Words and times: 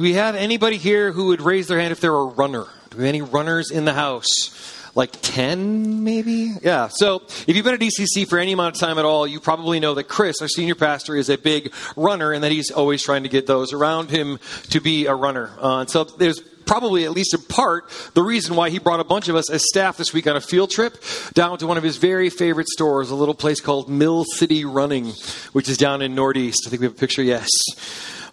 do 0.00 0.04
we 0.04 0.14
have 0.14 0.34
anybody 0.34 0.78
here 0.78 1.12
who 1.12 1.26
would 1.26 1.42
raise 1.42 1.68
their 1.68 1.78
hand 1.78 1.92
if 1.92 2.00
they're 2.00 2.14
a 2.14 2.24
runner? 2.24 2.64
Do 2.88 2.96
we 2.96 3.04
have 3.04 3.08
any 3.10 3.20
runners 3.20 3.70
in 3.70 3.84
the 3.84 3.92
house? 3.92 4.88
Like 4.94 5.10
10, 5.20 6.02
maybe? 6.02 6.54
Yeah. 6.62 6.88
So 6.88 7.16
if 7.46 7.48
you've 7.48 7.66
been 7.66 7.74
at 7.74 7.80
ECC 7.80 8.26
for 8.26 8.38
any 8.38 8.52
amount 8.52 8.76
of 8.76 8.80
time 8.80 8.98
at 8.98 9.04
all, 9.04 9.26
you 9.26 9.40
probably 9.40 9.78
know 9.78 9.92
that 9.92 10.04
Chris, 10.04 10.40
our 10.40 10.48
senior 10.48 10.74
pastor, 10.74 11.16
is 11.16 11.28
a 11.28 11.36
big 11.36 11.74
runner 11.96 12.32
and 12.32 12.42
that 12.44 12.50
he's 12.50 12.70
always 12.70 13.02
trying 13.02 13.24
to 13.24 13.28
get 13.28 13.46
those 13.46 13.74
around 13.74 14.08
him 14.08 14.38
to 14.70 14.80
be 14.80 15.04
a 15.04 15.14
runner. 15.14 15.50
Uh, 15.60 15.84
so 15.84 16.04
there's 16.04 16.40
probably, 16.70 17.04
at 17.04 17.10
least 17.10 17.34
in 17.34 17.42
part, 17.42 17.84
the 18.14 18.22
reason 18.22 18.54
why 18.54 18.70
he 18.70 18.78
brought 18.78 19.00
a 19.00 19.04
bunch 19.04 19.26
of 19.26 19.34
us 19.34 19.50
as 19.50 19.60
staff 19.68 19.96
this 19.96 20.12
week 20.12 20.28
on 20.28 20.36
a 20.36 20.40
field 20.40 20.70
trip 20.70 21.02
down 21.34 21.58
to 21.58 21.66
one 21.66 21.76
of 21.76 21.82
his 21.82 21.96
very 21.96 22.30
favorite 22.30 22.68
stores, 22.68 23.10
a 23.10 23.14
little 23.16 23.34
place 23.34 23.60
called 23.60 23.88
Mill 23.88 24.24
City 24.24 24.64
Running, 24.64 25.06
which 25.50 25.68
is 25.68 25.76
down 25.76 26.00
in 26.00 26.14
Northeast. 26.14 26.62
I 26.68 26.70
think 26.70 26.78
we 26.78 26.86
have 26.86 26.94
a 26.94 26.96
picture, 26.96 27.24
yes. 27.24 27.48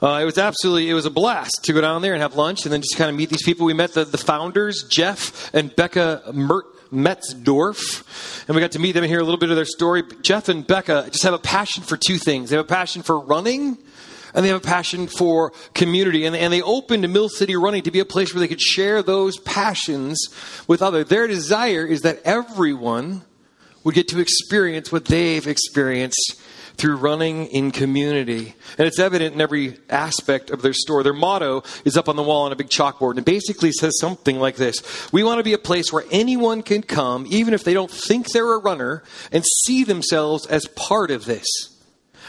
Uh, 0.04 0.20
it 0.22 0.26
was 0.26 0.38
absolutely, 0.38 0.88
it 0.88 0.94
was 0.94 1.08
a 1.08 1.10
blast 1.10 1.62
to 1.64 1.74
go 1.74 1.82
down 1.82 2.04
there 2.04 2.14
and 2.14 2.22
have 2.22 2.36
lunch 2.36 2.64
and 2.64 2.72
then 2.72 2.82
just 2.82 2.96
kind 2.96 3.10
of 3.10 3.16
meet 3.16 3.30
these 3.30 3.42
people. 3.42 3.66
We 3.66 3.74
met 3.74 3.94
the, 3.94 4.06
the 4.06 4.20
founders, 4.20 4.84
Jeff 4.84 5.52
and 5.56 5.76
Becca 5.76 6.32
Mert, 6.32 6.66
Metzdorf, 6.94 8.46
and 8.48 8.56
we 8.56 8.62
got 8.62 8.74
to 8.74 8.80
meet 8.80 8.92
them 8.92 9.04
and 9.04 9.10
hear 9.10 9.20
a 9.20 9.24
little 9.24 9.40
bit 9.40 9.50
of 9.50 9.56
their 9.56 9.66
story. 9.66 10.04
Jeff 10.22 10.48
and 10.48 10.66
Becca 10.66 11.08
just 11.10 11.24
have 11.24 11.34
a 11.34 11.40
passion 11.40 11.82
for 11.82 11.98
two 11.98 12.20
things. 12.20 12.52
They 12.52 12.56
have 12.56 12.66
a 12.66 12.70
passion 12.70 13.02
for 13.02 13.20
running 13.20 13.80
and 14.38 14.46
they 14.46 14.50
have 14.50 14.62
a 14.62 14.64
passion 14.64 15.08
for 15.08 15.52
community. 15.74 16.24
And, 16.24 16.36
and 16.36 16.54
they 16.54 16.62
opened 16.62 17.12
Mill 17.12 17.28
City 17.28 17.56
Running 17.56 17.82
to 17.82 17.92
be 17.92 18.00
a 18.00 18.06
place 18.06 18.36
where 18.36 18.40
they 18.40 18.48
could 18.48 18.62
share 18.62 19.02
those 19.02 19.40
passions 19.40 20.30
with 20.68 20.84
others. 20.84 21.08
Their 21.08 21.26
desire 21.26 21.84
is 21.84 22.02
that 22.02 22.22
everyone 22.24 23.24
would 23.84 23.96
get 23.96 24.08
to 24.10 24.20
experience 24.20 24.92
what 24.92 25.06
they've 25.06 25.48
experienced 25.48 26.40
through 26.76 26.98
running 26.98 27.48
in 27.48 27.72
community. 27.72 28.54
And 28.78 28.88
it's 28.88 29.00
evident 29.00 29.34
in 29.34 29.42
every 29.42 29.80
aspect 29.90 30.52
of 30.52 30.62
their 30.62 30.74
store. 30.74 31.02
Their 31.02 31.14
motto 31.14 31.64
is 31.84 31.98
up 31.98 32.08
on 32.08 32.16
the 32.16 32.22
wall 32.22 32.46
on 32.46 32.52
a 32.52 32.56
big 32.56 32.70
chalkboard 32.70 33.12
and 33.12 33.20
it 33.20 33.26
basically 33.26 33.72
says 33.72 33.98
something 34.00 34.38
like 34.38 34.58
this 34.58 35.12
We 35.12 35.24
want 35.24 35.40
to 35.40 35.44
be 35.44 35.54
a 35.54 35.58
place 35.58 35.92
where 35.92 36.06
anyone 36.12 36.62
can 36.62 36.84
come, 36.84 37.26
even 37.32 37.56
if 37.56 37.64
they 37.64 37.74
don't 37.74 37.90
think 37.90 38.28
they're 38.30 38.54
a 38.54 38.60
runner, 38.60 39.02
and 39.32 39.44
see 39.64 39.84
themselves 39.84 40.46
as 40.46 40.68
part 40.76 41.10
of 41.10 41.26
this. 41.26 41.48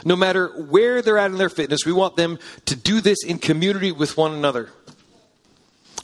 No 0.04 0.16
matter 0.16 0.48
where 0.48 1.02
they're 1.02 1.18
at 1.18 1.30
in 1.30 1.38
their 1.38 1.48
fitness, 1.48 1.80
we 1.84 1.92
want 1.92 2.16
them 2.16 2.38
to 2.66 2.76
do 2.76 3.00
this 3.00 3.24
in 3.24 3.38
community 3.38 3.92
with 3.92 4.16
one 4.16 4.32
another. 4.32 4.70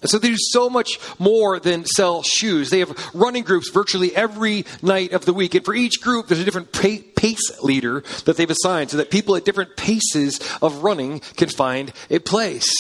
And 0.05 0.11
so 0.11 0.19
they 0.19 0.29
do 0.29 0.37
so 0.37 0.69
much 0.69 0.99
more 1.19 1.59
than 1.59 1.87
sell 1.87 2.23
shoes. 2.23 2.69
They 2.69 2.81
have 2.81 3.15
running 3.15 3.43
groups 3.43 3.71
virtually 3.71 4.15
every 4.15 4.67
night 4.83 5.13
of 5.13 5.25
the 5.25 5.33
week. 5.33 5.55
And 5.55 5.65
for 5.65 5.75
each 5.75 6.03
group, 6.03 6.27
there's 6.27 6.41
a 6.41 6.45
different 6.45 6.73
pace 6.73 7.63
leader 7.63 8.05
that 8.27 8.37
they've 8.37 8.51
assigned 8.51 8.91
so 8.91 8.99
that 8.99 9.11
people 9.11 9.35
at 9.35 9.47
different 9.47 9.79
paces 9.79 10.41
of 10.61 10.85
running 10.85 11.21
can 11.37 11.49
find 11.49 11.91
a 12.11 12.19
place. 12.19 12.71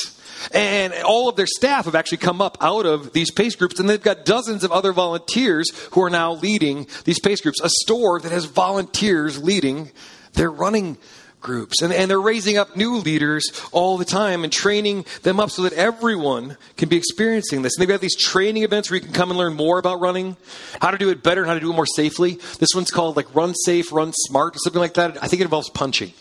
And 0.53 0.93
all 1.03 1.31
of 1.31 1.37
their 1.37 1.47
staff 1.47 1.87
have 1.87 1.95
actually 1.95 2.19
come 2.19 2.43
up 2.43 2.59
out 2.61 2.85
of 2.85 3.15
these 3.15 3.31
pace 3.31 3.57
groups, 3.57 3.81
and 3.81 3.89
they've 3.89 4.03
got 4.03 4.27
dozens 4.27 4.63
of 4.63 4.73
other 4.73 4.93
volunteers 4.93 5.71
who 5.93 6.03
are 6.03 6.11
now 6.11 6.35
leading 6.35 6.87
these 7.05 7.19
pace 7.21 7.41
groups. 7.41 7.61
A 7.63 7.71
store 7.71 8.21
that 8.21 8.33
has 8.33 8.45
volunteers 8.45 9.43
leading 9.43 9.91
they're 10.35 10.51
running 10.51 10.99
groups 11.45 11.83
and, 11.83 11.93
and 11.93 12.11
they're 12.11 12.21
raising 12.21 12.57
up 12.57 12.77
new 12.77 12.97
leaders 12.97 13.45
all 13.71 13.97
the 13.99 14.05
time 14.05 14.43
and 14.43 14.53
training 14.53 15.05
them 15.23 15.39
up 15.39 15.51
so 15.51 15.63
that 15.63 15.73
everyone 15.75 16.57
can 16.77 16.89
be 16.89 16.97
experiencing 16.97 17.63
this. 17.63 17.77
And 17.77 17.83
they've 17.83 17.89
got 17.89 18.01
these 18.01 18.17
training 18.17 18.65
events 18.65 18.91
where 18.91 18.99
you 18.99 19.05
can 19.05 19.13
come 19.13 19.31
and 19.31 19.39
learn 19.39 19.55
more 19.55 19.79
about 19.79 20.01
running, 20.01 20.37
how 20.81 20.91
to 20.91 20.99
do 20.99 21.11
it 21.11 21.23
better, 21.23 21.43
and 21.43 21.49
how 21.49 21.55
to 21.55 21.61
do 21.61 21.71
it 21.71 21.77
more 21.77 21.87
safely. 21.87 22.41
This 22.59 22.71
one's 22.75 22.91
called 22.91 23.17
like 23.17 23.33
Run 23.35 23.55
Safe, 23.55 23.93
Run 23.93 24.13
Smart, 24.13 24.57
or 24.57 24.59
something 24.59 24.81
like 24.81 24.95
that. 24.95 25.23
I 25.23 25.29
think 25.29 25.41
it 25.41 25.45
involves 25.45 25.71
punching 25.71 26.13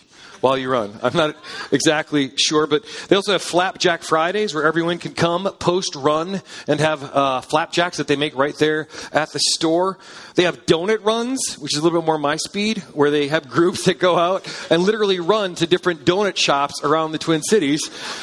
while 0.43 0.57
you 0.57 0.69
run. 0.69 0.93
I'm 1.01 1.15
not 1.15 1.37
exactly 1.71 2.33
sure, 2.35 2.67
but 2.67 2.83
they 3.07 3.15
also 3.15 3.31
have 3.31 3.41
Flapjack 3.41 4.03
Fridays 4.03 4.53
where 4.53 4.65
everyone 4.65 4.97
can 4.97 5.13
come 5.13 5.45
post 5.57 5.95
run 5.95 6.41
and 6.67 6.81
have 6.81 7.01
uh, 7.01 7.39
flapjacks 7.39 7.95
that 7.95 8.09
they 8.09 8.17
make 8.17 8.35
right 8.35 8.53
there 8.57 8.89
at 9.13 9.31
the 9.31 9.39
store. 9.39 9.97
They 10.35 10.43
have 10.43 10.65
donut 10.65 11.05
runs, 11.05 11.57
which 11.59 11.73
is 11.73 11.79
a 11.79 11.81
little 11.81 12.01
bit 12.01 12.05
more 12.05 12.17
my 12.17 12.35
speed, 12.35 12.79
where 12.91 13.09
they 13.09 13.29
have 13.29 13.47
groups 13.47 13.85
that 13.85 13.99
go 13.99 14.17
out 14.17 14.45
and 14.69 14.83
literally 14.83 15.21
run 15.21 15.55
to 15.55 15.65
different 15.65 16.03
donut 16.03 16.35
shops 16.35 16.83
around 16.83 17.13
the 17.13 17.19
Twin 17.19 17.41
Cities. 17.41 17.79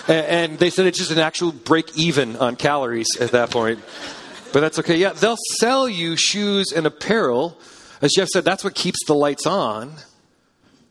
And 0.07 0.59
they 0.59 0.69
said 0.69 0.85
it's 0.85 0.99
just 0.99 1.11
an 1.11 1.19
actual 1.19 1.53
break 1.53 1.97
even 1.97 2.37
on 2.37 2.57
calories 2.57 3.09
at 3.19 3.31
that 3.31 3.51
point. 3.51 3.79
But 4.53 4.61
that's 4.61 4.79
okay. 4.81 4.99
Yeah, 4.99 5.15
they'll 5.15 5.39
sell 5.59 5.89
you 5.89 6.17
shoes 6.19 6.67
and 6.77 6.87
apparel. 6.87 7.57
As 8.03 8.13
Jeff 8.15 8.29
said, 8.29 8.45
that's 8.45 8.63
what 8.63 8.75
keeps 8.75 8.99
the 9.07 9.15
lights 9.15 9.47
on. 9.47 9.95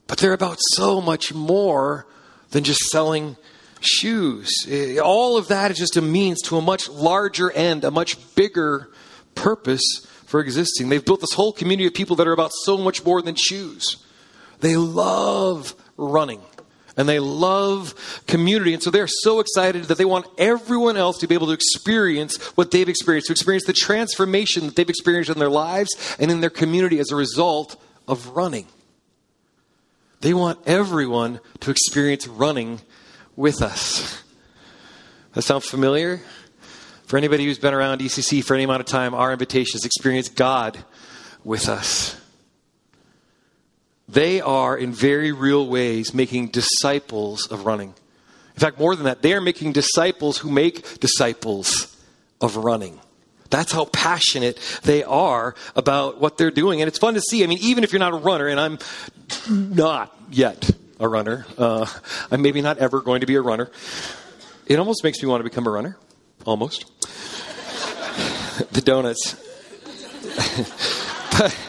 But 0.09 0.17
they're 0.17 0.33
about 0.33 0.57
so 0.73 0.99
much 0.99 1.35
more 1.35 2.07
than 2.49 2.63
just 2.63 2.79
selling 2.89 3.37
shoes. 3.79 4.51
Eh, 4.67 4.97
all 4.97 5.37
of 5.37 5.49
that 5.49 5.69
is 5.69 5.77
just 5.77 5.97
a 5.97 6.01
means 6.01 6.41
to 6.41 6.57
a 6.57 6.61
much 6.61 6.89
larger 6.89 7.51
end, 7.51 7.83
a 7.83 7.91
much 7.91 8.17
bigger 8.33 8.89
purpose 9.35 9.83
for 10.25 10.39
existing. 10.41 10.89
They've 10.89 11.05
built 11.05 11.21
this 11.21 11.33
whole 11.33 11.53
community 11.53 11.85
of 11.85 11.93
people 11.93 12.15
that 12.15 12.27
are 12.27 12.33
about 12.33 12.51
so 12.63 12.75
much 12.75 13.05
more 13.05 13.21
than 13.21 13.35
shoes. 13.35 14.03
They 14.61 14.75
love 14.75 15.75
running 15.95 16.41
and 16.97 17.07
they 17.07 17.19
love 17.19 17.93
community. 18.25 18.73
And 18.73 18.81
so 18.81 18.89
they're 18.89 19.07
so 19.07 19.39
excited 19.39 19.85
that 19.85 19.99
they 19.99 20.05
want 20.05 20.25
everyone 20.39 20.97
else 20.97 21.19
to 21.19 21.27
be 21.27 21.35
able 21.35 21.47
to 21.47 21.53
experience 21.53 22.35
what 22.57 22.71
they've 22.71 22.89
experienced, 22.89 23.27
to 23.27 23.33
experience 23.33 23.65
the 23.65 23.73
transformation 23.73 24.65
that 24.65 24.75
they've 24.75 24.89
experienced 24.89 25.29
in 25.29 25.37
their 25.37 25.49
lives 25.49 25.91
and 26.19 26.31
in 26.31 26.41
their 26.41 26.49
community 26.49 26.97
as 26.97 27.11
a 27.11 27.15
result 27.15 27.79
of 28.07 28.29
running. 28.29 28.65
They 30.21 30.33
want 30.33 30.59
everyone 30.65 31.39
to 31.61 31.71
experience 31.71 32.27
running 32.27 32.81
with 33.35 33.61
us. 33.61 34.21
That 35.33 35.43
sound 35.43 35.63
familiar? 35.63 36.21
For 37.05 37.17
anybody 37.17 37.45
who's 37.45 37.59
been 37.59 37.73
around 37.73 38.01
ECC 38.01 38.43
for 38.43 38.53
any 38.53 38.63
amount 38.63 38.81
of 38.81 38.85
time, 38.85 39.13
our 39.13 39.31
invitation 39.31 39.77
is 39.77 39.85
experience 39.85 40.29
God 40.29 40.77
with 41.43 41.69
us. 41.69 42.19
They 44.07 44.41
are, 44.41 44.77
in 44.77 44.91
very 44.91 45.31
real 45.31 45.67
ways, 45.67 46.13
making 46.13 46.47
disciples 46.47 47.47
of 47.47 47.65
running. 47.65 47.93
In 48.55 48.59
fact, 48.59 48.79
more 48.79 48.95
than 48.95 49.05
that, 49.05 49.21
they 49.21 49.33
are 49.33 49.41
making 49.41 49.71
disciples 49.71 50.39
who 50.39 50.51
make 50.51 50.99
disciples 50.99 51.95
of 52.41 52.57
running. 52.57 52.99
That's 53.49 53.71
how 53.71 53.85
passionate 53.85 54.59
they 54.83 55.03
are 55.03 55.55
about 55.75 56.19
what 56.19 56.37
they're 56.37 56.51
doing. 56.51 56.81
And 56.81 56.87
it's 56.87 56.99
fun 56.99 57.15
to 57.15 57.21
see. 57.21 57.43
I 57.43 57.47
mean, 57.47 57.59
even 57.61 57.83
if 57.83 57.91
you're 57.91 57.99
not 57.99 58.13
a 58.13 58.17
runner, 58.17 58.47
and 58.47 58.59
I'm 58.59 58.79
not 59.49 60.15
yet 60.29 60.69
a 60.99 61.07
runner, 61.07 61.45
uh, 61.57 61.85
I'm 62.31 62.41
maybe 62.41 62.61
not 62.61 62.77
ever 62.77 63.01
going 63.01 63.21
to 63.21 63.27
be 63.27 63.35
a 63.35 63.41
runner, 63.41 63.71
it 64.67 64.77
almost 64.77 65.03
makes 65.03 65.21
me 65.21 65.29
want 65.29 65.39
to 65.41 65.43
become 65.43 65.65
a 65.65 65.71
runner. 65.71 65.97
Almost. 66.45 66.85
the 68.71 68.81
donuts. 68.81 69.35
but 71.37 71.68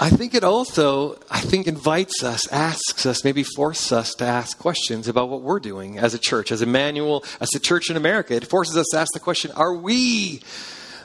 I 0.00 0.10
think 0.10 0.34
it 0.34 0.44
also, 0.44 1.18
I 1.28 1.40
think, 1.40 1.66
invites 1.66 2.22
us, 2.22 2.46
asks 2.52 3.04
us, 3.04 3.24
maybe 3.24 3.42
forces 3.42 3.90
us 3.90 4.14
to 4.14 4.24
ask 4.24 4.56
questions 4.56 5.08
about 5.08 5.28
what 5.28 5.42
we're 5.42 5.58
doing 5.58 5.98
as 5.98 6.14
a 6.14 6.18
church, 6.18 6.52
as 6.52 6.62
Emmanuel, 6.62 7.24
as 7.40 7.48
a 7.56 7.58
church 7.58 7.90
in 7.90 7.96
America. 7.96 8.34
It 8.34 8.46
forces 8.46 8.76
us 8.76 8.86
to 8.92 8.98
ask 8.98 9.12
the 9.12 9.18
question 9.18 9.50
Are 9.52 9.74
we 9.74 10.40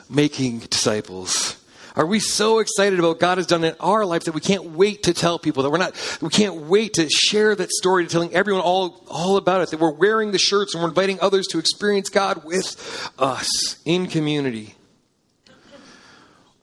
making 0.08 0.60
disciples? 0.60 1.60
Are 1.96 2.06
we 2.06 2.20
so 2.20 2.60
excited 2.60 2.98
about 3.00 3.18
God 3.18 3.38
has 3.38 3.46
done 3.46 3.64
in 3.64 3.74
our 3.80 4.04
lives 4.04 4.26
that 4.26 4.34
we 4.34 4.40
can't 4.40 4.70
wait 4.70 5.04
to 5.04 5.14
tell 5.14 5.40
people 5.40 5.64
that 5.64 5.70
we're 5.70 5.78
not, 5.78 5.94
we 6.20 6.28
can't 6.28 6.62
wait 6.62 6.94
to 6.94 7.08
share 7.08 7.54
that 7.54 7.70
story, 7.70 8.04
to 8.04 8.10
telling 8.10 8.32
everyone 8.32 8.62
all, 8.62 9.04
all 9.08 9.36
about 9.36 9.60
it, 9.60 9.70
that 9.70 9.80
we're 9.80 9.90
wearing 9.90 10.30
the 10.30 10.38
shirts 10.38 10.74
and 10.74 10.82
we're 10.82 10.88
inviting 10.88 11.20
others 11.20 11.46
to 11.48 11.58
experience 11.58 12.08
God 12.08 12.44
with 12.44 13.12
us 13.18 13.76
in 13.84 14.06
community? 14.06 14.74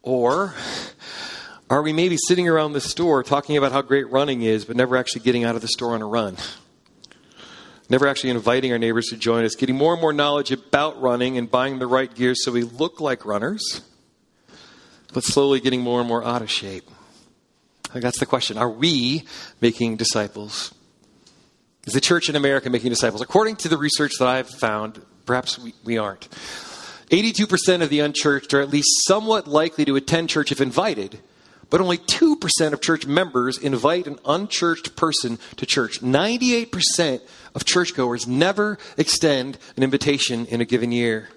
Or 0.01 0.53
are 1.71 1.81
we 1.81 1.93
maybe 1.93 2.17
sitting 2.27 2.49
around 2.49 2.73
the 2.73 2.81
store 2.81 3.23
talking 3.23 3.55
about 3.55 3.71
how 3.71 3.81
great 3.81 4.09
running 4.11 4.41
is, 4.41 4.65
but 4.65 4.75
never 4.75 4.97
actually 4.97 5.21
getting 5.21 5.45
out 5.45 5.55
of 5.55 5.61
the 5.61 5.69
store 5.69 5.93
on 5.93 6.01
a 6.01 6.05
run? 6.05 6.35
Never 7.89 8.07
actually 8.07 8.31
inviting 8.31 8.73
our 8.73 8.77
neighbors 8.77 9.07
to 9.07 9.17
join 9.17 9.45
us, 9.45 9.55
getting 9.55 9.77
more 9.77 9.93
and 9.93 10.01
more 10.01 10.11
knowledge 10.11 10.51
about 10.51 11.01
running 11.01 11.37
and 11.37 11.49
buying 11.49 11.79
the 11.79 11.87
right 11.87 12.13
gear 12.13 12.35
so 12.35 12.51
we 12.51 12.63
look 12.63 12.99
like 12.99 13.25
runners, 13.25 13.81
but 15.13 15.23
slowly 15.23 15.61
getting 15.61 15.81
more 15.81 15.99
and 15.99 16.09
more 16.09 16.23
out 16.23 16.41
of 16.41 16.51
shape. 16.51 16.90
That's 17.93 18.19
the 18.19 18.25
question. 18.25 18.57
Are 18.57 18.69
we 18.69 19.23
making 19.61 19.97
disciples? 19.97 20.73
Is 21.85 21.93
the 21.93 22.01
church 22.01 22.29
in 22.29 22.35
America 22.35 22.69
making 22.69 22.90
disciples? 22.90 23.22
According 23.22 23.57
to 23.57 23.69
the 23.69 23.78
research 23.78 24.13
that 24.19 24.28
I've 24.28 24.49
found, 24.49 25.01
perhaps 25.25 25.57
we, 25.57 25.73
we 25.84 25.97
aren't. 25.97 26.28
82% 27.09 27.81
of 27.81 27.90
the 27.90 27.99
unchurched 27.99 28.53
are 28.53 28.61
at 28.61 28.69
least 28.69 29.05
somewhat 29.05 29.47
likely 29.47 29.84
to 29.85 29.96
attend 29.96 30.29
church 30.29 30.51
if 30.51 30.61
invited, 30.61 31.19
but 31.72 31.82
only 31.82 31.97
2% 31.97 32.73
of 32.73 32.82
church 32.82 33.08
members 33.08 33.58
invite 33.58 34.06
an 34.06 34.20
unchurched 34.26 34.96
person 34.96 35.40
to 35.56 35.66
church. 35.66 36.02
98% 36.02 37.22
of 37.56 37.66
churchgoers 37.66 38.28
never 38.28 38.78
extend 38.97 39.58
an 39.78 39.82
invitation 39.82 40.46
in 40.47 40.62
a 40.62 40.66
given 40.66 40.91
year. 40.91 41.29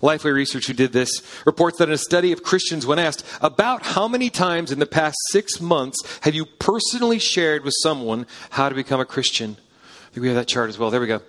Lifeway 0.00 0.32
Research, 0.32 0.68
who 0.68 0.72
did 0.72 0.92
this, 0.92 1.10
reports 1.44 1.76
that 1.78 1.88
in 1.88 1.94
a 1.94 1.98
study 1.98 2.32
of 2.32 2.44
Christians, 2.44 2.86
when 2.86 2.98
asked, 2.98 3.26
about 3.42 3.84
how 3.84 4.08
many 4.08 4.30
times 4.30 4.72
in 4.72 4.78
the 4.78 4.86
past 4.86 5.16
six 5.30 5.60
months 5.60 5.98
have 6.22 6.34
you 6.34 6.46
personally 6.46 7.18
shared 7.18 7.64
with 7.64 7.74
someone 7.82 8.26
how 8.50 8.68
to 8.68 8.74
become 8.74 9.00
a 9.00 9.04
Christian? 9.04 9.56
I 9.58 10.14
think 10.14 10.22
we 10.22 10.28
have 10.28 10.36
that 10.36 10.48
chart 10.48 10.70
as 10.70 10.78
well. 10.78 10.90
There 10.90 11.00
we 11.00 11.08
go. 11.08 11.20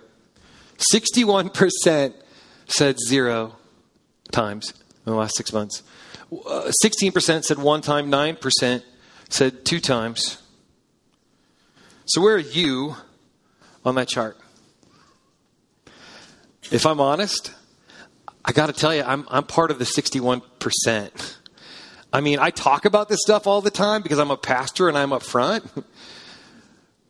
61% 0.94 2.14
said 2.66 2.96
zero 3.06 3.56
times 4.30 4.72
in 5.04 5.12
the 5.12 5.18
last 5.18 5.36
six 5.36 5.52
months. 5.52 5.82
Uh, 6.32 6.72
16% 6.82 7.44
said 7.44 7.58
one 7.58 7.82
time, 7.82 8.10
9% 8.10 8.82
said 9.28 9.64
two 9.66 9.80
times. 9.80 10.42
So, 12.06 12.22
where 12.22 12.36
are 12.36 12.38
you 12.38 12.96
on 13.84 13.96
that 13.96 14.08
chart? 14.08 14.38
If 16.70 16.86
I'm 16.86 17.00
honest, 17.00 17.52
I 18.44 18.52
got 18.52 18.66
to 18.66 18.72
tell 18.72 18.94
you, 18.94 19.02
I'm, 19.02 19.26
I'm 19.30 19.44
part 19.44 19.70
of 19.70 19.78
the 19.78 19.84
61%. 19.84 21.36
I 22.14 22.20
mean, 22.20 22.38
I 22.38 22.50
talk 22.50 22.86
about 22.86 23.10
this 23.10 23.18
stuff 23.20 23.46
all 23.46 23.60
the 23.60 23.70
time 23.70 24.02
because 24.02 24.18
I'm 24.18 24.30
a 24.30 24.36
pastor 24.36 24.88
and 24.88 24.96
I'm 24.96 25.12
up 25.12 25.22
front. 25.22 25.64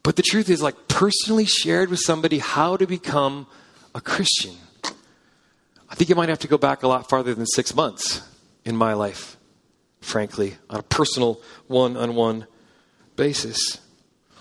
But 0.02 0.16
the 0.16 0.22
truth 0.22 0.50
is, 0.50 0.60
like, 0.60 0.88
personally 0.88 1.44
shared 1.44 1.88
with 1.88 2.00
somebody 2.00 2.38
how 2.38 2.76
to 2.76 2.88
become 2.88 3.46
a 3.94 4.00
Christian. 4.00 4.56
I 5.88 5.94
think 5.94 6.10
you 6.10 6.16
might 6.16 6.28
have 6.28 6.40
to 6.40 6.48
go 6.48 6.58
back 6.58 6.82
a 6.82 6.88
lot 6.88 7.08
farther 7.08 7.34
than 7.34 7.46
six 7.46 7.72
months 7.72 8.22
in 8.64 8.76
my 8.76 8.94
life, 8.94 9.36
frankly, 10.00 10.56
on 10.70 10.80
a 10.80 10.84
personal 10.84 11.40
one 11.66 11.96
on 11.96 12.14
one 12.14 12.46
basis. 13.16 13.78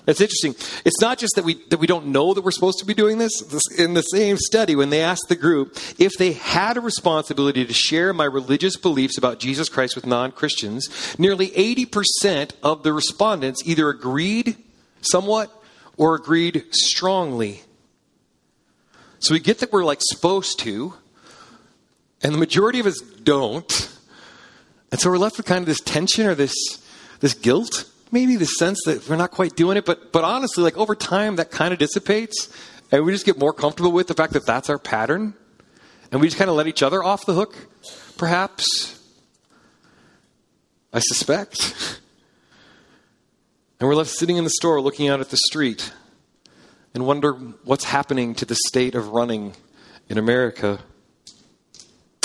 It's 0.07 0.19
interesting. 0.19 0.55
It's 0.83 0.99
not 0.99 1.19
just 1.19 1.35
that 1.35 1.45
we, 1.45 1.63
that 1.69 1.79
we 1.79 1.85
don't 1.85 2.07
know 2.07 2.33
that 2.33 2.43
we're 2.43 2.51
supposed 2.51 2.79
to 2.79 2.85
be 2.85 2.95
doing 2.95 3.19
this. 3.19 3.31
In 3.77 3.93
the 3.93 4.01
same 4.01 4.37
study, 4.37 4.75
when 4.75 4.89
they 4.89 5.01
asked 5.01 5.29
the 5.29 5.35
group 5.35 5.77
if 5.99 6.13
they 6.17 6.33
had 6.33 6.77
a 6.77 6.81
responsibility 6.81 7.65
to 7.65 7.73
share 7.73 8.11
my 8.13 8.25
religious 8.25 8.77
beliefs 8.77 9.17
about 9.17 9.39
Jesus 9.39 9.69
Christ 9.69 9.95
with 9.95 10.07
non 10.07 10.31
Christians, 10.31 11.15
nearly 11.19 11.49
80% 11.49 12.53
of 12.63 12.81
the 12.83 12.93
respondents 12.93 13.61
either 13.65 13.89
agreed 13.89 14.57
somewhat 15.01 15.51
or 15.97 16.15
agreed 16.15 16.65
strongly. 16.71 17.61
So 19.19 19.35
we 19.35 19.39
get 19.39 19.59
that 19.59 19.71
we're 19.71 19.83
like 19.83 19.99
supposed 20.01 20.57
to, 20.59 20.95
and 22.23 22.33
the 22.33 22.39
majority 22.39 22.79
of 22.79 22.87
us 22.87 22.99
don't. 22.99 23.90
And 24.91 24.99
so 24.99 25.09
we're 25.09 25.17
left 25.17 25.37
with 25.37 25.45
kind 25.45 25.59
of 25.59 25.65
this 25.65 25.79
tension 25.79 26.27
or 26.27 26.35
this, 26.35 26.53
this 27.19 27.33
guilt 27.33 27.85
maybe 28.11 28.35
the 28.35 28.45
sense 28.45 28.79
that 28.85 29.07
we're 29.09 29.15
not 29.15 29.31
quite 29.31 29.55
doing 29.55 29.77
it, 29.77 29.85
but, 29.85 30.11
but 30.11 30.23
honestly, 30.23 30.63
like 30.63 30.77
over 30.77 30.95
time, 30.95 31.37
that 31.37 31.49
kind 31.49 31.73
of 31.73 31.79
dissipates, 31.79 32.49
and 32.91 33.05
we 33.05 33.11
just 33.11 33.25
get 33.25 33.39
more 33.39 33.53
comfortable 33.53 33.91
with 33.91 34.07
the 34.07 34.13
fact 34.13 34.33
that 34.33 34.45
that's 34.45 34.69
our 34.69 34.77
pattern, 34.77 35.33
and 36.11 36.19
we 36.19 36.27
just 36.27 36.37
kind 36.37 36.49
of 36.49 36.57
let 36.57 36.67
each 36.67 36.83
other 36.83 37.03
off 37.03 37.25
the 37.25 37.33
hook, 37.33 37.55
perhaps. 38.17 38.99
I 40.93 40.99
suspect. 40.99 41.99
And 43.79 43.87
we're 43.87 43.95
left 43.95 44.11
sitting 44.11 44.37
in 44.37 44.43
the 44.43 44.51
store 44.51 44.79
looking 44.79 45.09
out 45.09 45.21
at 45.21 45.31
the 45.31 45.39
street 45.49 45.91
and 46.93 47.03
wonder 47.07 47.33
what's 47.33 47.85
happening 47.85 48.35
to 48.35 48.45
the 48.45 48.53
state 48.67 48.93
of 48.93 49.07
running 49.07 49.55
in 50.07 50.19
America. 50.19 50.81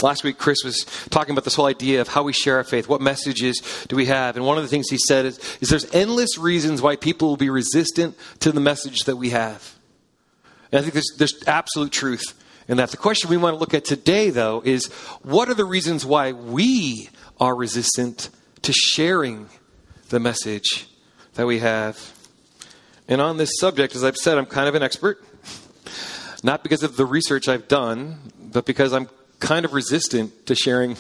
Last 0.03 0.25
week, 0.25 0.37
Chris 0.37 0.59
was 0.63 0.85
talking 1.09 1.33
about 1.33 1.45
this 1.45 1.55
whole 1.55 1.65
idea 1.65 2.03
of 2.03 2.09
how 2.09 2.23
we 2.23 2.35
share 2.35 2.57
our 2.57 2.65
faith. 2.65 2.87
What 2.87 3.01
messages 3.01 3.63
do 3.89 3.97
we 3.97 4.05
have? 4.05 4.37
And 4.37 4.45
one 4.45 4.59
of 4.59 4.63
the 4.63 4.69
things 4.69 4.91
he 4.91 4.99
said 4.99 5.25
is, 5.25 5.39
is 5.63 5.71
there's 5.71 5.95
endless 5.95 6.37
reasons 6.37 6.83
why 6.83 6.97
people 6.97 7.29
will 7.29 7.39
be 7.39 7.49
resistant 7.49 8.15
to 8.41 8.53
the 8.53 8.61
message 8.61 9.05
that 9.05 9.17
we 9.17 9.31
have. 9.31 9.75
And 10.71 10.81
I 10.81 10.83
think 10.83 10.93
there's, 10.93 11.15
there's 11.17 11.43
absolute 11.47 11.93
truth 11.93 12.35
in 12.69 12.77
that. 12.77 12.91
The 12.91 12.99
question 12.99 13.31
we 13.31 13.39
want 13.39 13.55
to 13.55 13.59
look 13.59 13.73
at 13.73 13.87
today, 13.87 14.29
though, 14.29 14.61
is 14.67 14.93
what 15.23 15.49
are 15.49 15.55
the 15.55 15.65
reasons 15.65 16.05
why 16.05 16.33
we 16.33 17.09
are 17.41 17.57
resistant 17.57 18.29
to 18.63 18.75
sharing 18.75 19.49
the 20.11 20.21
message 20.21 20.89
that 21.37 21.47
we 21.47 21.61
have? 21.61 22.13
And 23.09 23.23
on 23.23 23.39
this 23.39 23.59
subject, 23.59 23.97
as 23.97 24.05
I've 24.05 24.19
said, 24.19 24.37
I'm 24.37 24.45
kind 24.45 24.69
of 24.69 24.75
an 24.75 24.83
expert. 24.83 25.25
Not 26.43 26.63
because 26.63 26.83
of 26.83 26.99
the 26.99 27.07
research 27.07 27.49
I've 27.49 27.67
done, 27.67 28.19
but 28.39 28.67
because 28.67 28.93
I'm 28.93 29.09
kind 29.41 29.65
of 29.65 29.73
resistant 29.73 30.47
to 30.47 30.55
sharing 30.55 30.97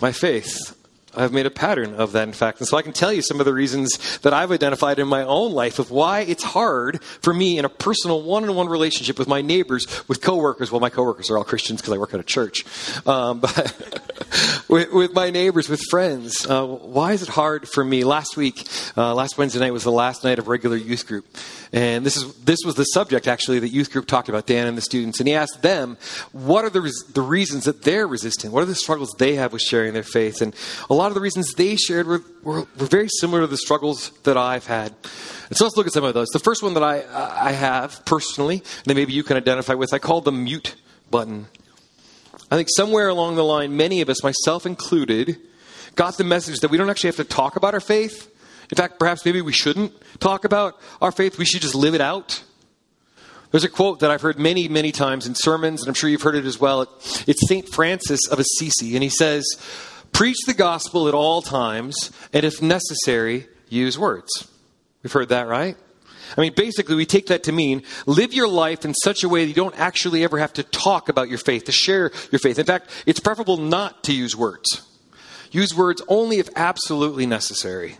my 0.00 0.12
faith. 0.12 0.74
I've 1.16 1.32
made 1.32 1.46
a 1.46 1.50
pattern 1.50 1.94
of 1.94 2.12
that, 2.12 2.28
in 2.28 2.32
fact. 2.32 2.60
And 2.60 2.68
so 2.68 2.76
I 2.76 2.82
can 2.82 2.92
tell 2.92 3.12
you 3.12 3.22
some 3.22 3.40
of 3.40 3.46
the 3.46 3.52
reasons 3.52 4.18
that 4.18 4.32
I've 4.32 4.52
identified 4.52 4.98
in 4.98 5.08
my 5.08 5.22
own 5.22 5.52
life 5.52 5.78
of 5.78 5.90
why 5.90 6.20
it's 6.20 6.44
hard 6.44 7.02
for 7.02 7.32
me 7.34 7.58
in 7.58 7.64
a 7.64 7.68
personal 7.68 8.22
one 8.22 8.44
on 8.44 8.54
one 8.54 8.68
relationship 8.68 9.18
with 9.18 9.26
my 9.26 9.40
neighbors, 9.40 9.86
with 10.06 10.20
coworkers. 10.20 10.70
Well, 10.70 10.80
my 10.80 10.90
coworkers 10.90 11.30
are 11.30 11.38
all 11.38 11.44
Christians 11.44 11.80
because 11.80 11.94
I 11.94 11.98
work 11.98 12.14
at 12.14 12.20
a 12.20 12.24
church. 12.24 12.64
Um, 13.06 13.40
but 13.40 14.57
with, 14.68 14.92
with, 14.92 15.14
my 15.14 15.30
neighbors, 15.30 15.68
with 15.68 15.80
friends, 15.90 16.46
uh, 16.46 16.66
why 16.66 17.12
is 17.12 17.22
it 17.22 17.28
hard 17.28 17.68
for 17.68 17.84
me? 17.84 18.04
Last 18.04 18.36
week, 18.36 18.68
uh, 18.96 19.14
last 19.14 19.38
Wednesday 19.38 19.60
night 19.60 19.72
was 19.72 19.84
the 19.84 19.92
last 19.92 20.24
night 20.24 20.38
of 20.38 20.48
regular 20.48 20.76
youth 20.76 21.06
group. 21.06 21.26
And 21.72 22.04
this, 22.04 22.16
is, 22.16 22.34
this 22.44 22.58
was 22.64 22.74
the 22.74 22.84
subject, 22.84 23.26
actually, 23.26 23.58
that 23.60 23.70
youth 23.70 23.90
group 23.90 24.06
talked 24.06 24.28
about, 24.28 24.46
Dan 24.46 24.66
and 24.66 24.76
the 24.76 24.82
students. 24.82 25.20
And 25.20 25.28
he 25.28 25.34
asked 25.34 25.62
them, 25.62 25.96
what 26.32 26.64
are 26.64 26.70
the, 26.70 26.92
the 27.14 27.22
reasons 27.22 27.64
that 27.64 27.82
they're 27.82 28.06
resistant? 28.06 28.52
What 28.52 28.62
are 28.62 28.66
the 28.66 28.74
struggles 28.74 29.14
they 29.18 29.34
have 29.36 29.52
with 29.52 29.62
sharing 29.62 29.94
their 29.94 30.02
faith? 30.02 30.42
And 30.42 30.54
a 30.90 30.94
lot 30.94 31.08
of 31.08 31.14
the 31.14 31.20
reasons 31.20 31.54
they 31.54 31.76
shared 31.76 32.06
were, 32.06 32.22
were, 32.42 32.60
were 32.60 32.86
very 32.86 33.08
similar 33.08 33.40
to 33.42 33.46
the 33.46 33.56
struggles 33.56 34.10
that 34.24 34.36
I've 34.36 34.66
had. 34.66 34.94
And 35.48 35.56
so 35.56 35.64
let's 35.64 35.76
look 35.76 35.86
at 35.86 35.92
some 35.92 36.04
of 36.04 36.14
those. 36.14 36.28
The 36.28 36.38
first 36.38 36.62
one 36.62 36.74
that 36.74 36.82
I, 36.82 37.04
I 37.48 37.52
have 37.52 38.04
personally, 38.04 38.56
and 38.56 38.84
that 38.84 38.94
maybe 38.94 39.12
you 39.12 39.22
can 39.22 39.36
identify 39.36 39.74
with, 39.74 39.94
I 39.94 39.98
call 39.98 40.20
the 40.20 40.32
mute 40.32 40.76
button. 41.10 41.46
I 42.50 42.56
think 42.56 42.68
somewhere 42.74 43.08
along 43.08 43.36
the 43.36 43.44
line, 43.44 43.76
many 43.76 44.00
of 44.00 44.08
us, 44.08 44.22
myself 44.22 44.66
included, 44.66 45.38
got 45.96 46.16
the 46.16 46.24
message 46.24 46.60
that 46.60 46.70
we 46.70 46.78
don't 46.78 46.88
actually 46.88 47.08
have 47.08 47.16
to 47.16 47.24
talk 47.24 47.56
about 47.56 47.74
our 47.74 47.80
faith 47.80 48.34
in 48.70 48.76
fact, 48.76 48.98
perhaps 48.98 49.24
maybe 49.24 49.40
we 49.40 49.52
shouldn't 49.52 49.92
talk 50.20 50.44
about 50.44 50.78
our 51.00 51.12
faith. 51.12 51.38
We 51.38 51.44
should 51.44 51.62
just 51.62 51.74
live 51.74 51.94
it 51.94 52.00
out. 52.00 52.42
There's 53.50 53.64
a 53.64 53.68
quote 53.68 54.00
that 54.00 54.10
I've 54.10 54.20
heard 54.20 54.38
many, 54.38 54.68
many 54.68 54.92
times 54.92 55.26
in 55.26 55.34
sermons, 55.34 55.80
and 55.80 55.88
I'm 55.88 55.94
sure 55.94 56.10
you've 56.10 56.22
heard 56.22 56.34
it 56.34 56.44
as 56.44 56.60
well. 56.60 56.82
It's 57.26 57.48
St. 57.48 57.66
Francis 57.68 58.20
of 58.30 58.38
Assisi, 58.38 58.94
and 58.94 59.02
he 59.02 59.08
says, 59.08 59.44
Preach 60.12 60.36
the 60.46 60.52
gospel 60.52 61.08
at 61.08 61.14
all 61.14 61.40
times, 61.40 62.10
and 62.32 62.44
if 62.44 62.60
necessary, 62.60 63.46
use 63.70 63.98
words. 63.98 64.48
We've 65.02 65.12
heard 65.12 65.30
that, 65.30 65.46
right? 65.46 65.76
I 66.36 66.40
mean, 66.40 66.52
basically, 66.54 66.94
we 66.94 67.06
take 67.06 67.26
that 67.26 67.44
to 67.44 67.52
mean 67.52 67.82
live 68.06 68.34
your 68.34 68.48
life 68.48 68.84
in 68.84 68.94
such 68.94 69.24
a 69.24 69.28
way 69.28 69.44
that 69.44 69.48
you 69.48 69.54
don't 69.54 69.78
actually 69.78 70.24
ever 70.24 70.38
have 70.38 70.52
to 70.54 70.62
talk 70.62 71.08
about 71.08 71.28
your 71.28 71.38
faith, 71.38 71.64
to 71.64 71.72
share 71.72 72.10
your 72.30 72.38
faith. 72.38 72.58
In 72.58 72.66
fact, 72.66 72.90
it's 73.06 73.20
preferable 73.20 73.56
not 73.56 74.04
to 74.04 74.12
use 74.12 74.36
words. 74.36 74.82
Use 75.50 75.74
words 75.74 76.02
only 76.08 76.38
if 76.38 76.48
absolutely 76.54 77.26
necessary. 77.26 77.96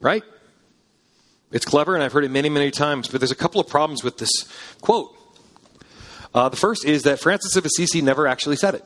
Right? 0.00 0.22
It's 1.50 1.66
clever, 1.66 1.94
and 1.94 2.04
I've 2.04 2.12
heard 2.12 2.24
it 2.24 2.30
many, 2.30 2.48
many 2.48 2.70
times, 2.70 3.08
but 3.08 3.20
there's 3.20 3.32
a 3.32 3.36
couple 3.36 3.60
of 3.60 3.68
problems 3.68 4.04
with 4.04 4.18
this 4.18 4.30
quote. 4.80 5.12
Uh, 6.32 6.48
the 6.48 6.56
first 6.56 6.84
is 6.84 7.02
that 7.02 7.18
Francis 7.18 7.56
of 7.56 7.64
Assisi 7.64 8.00
never 8.00 8.28
actually 8.28 8.54
said 8.54 8.76
it. 8.76 8.84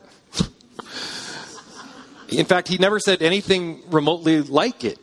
In 2.38 2.46
fact, 2.46 2.68
he 2.68 2.78
never 2.78 2.98
said 2.98 3.20
anything 3.20 3.82
remotely 3.90 4.40
like 4.40 4.82
it. 4.82 4.98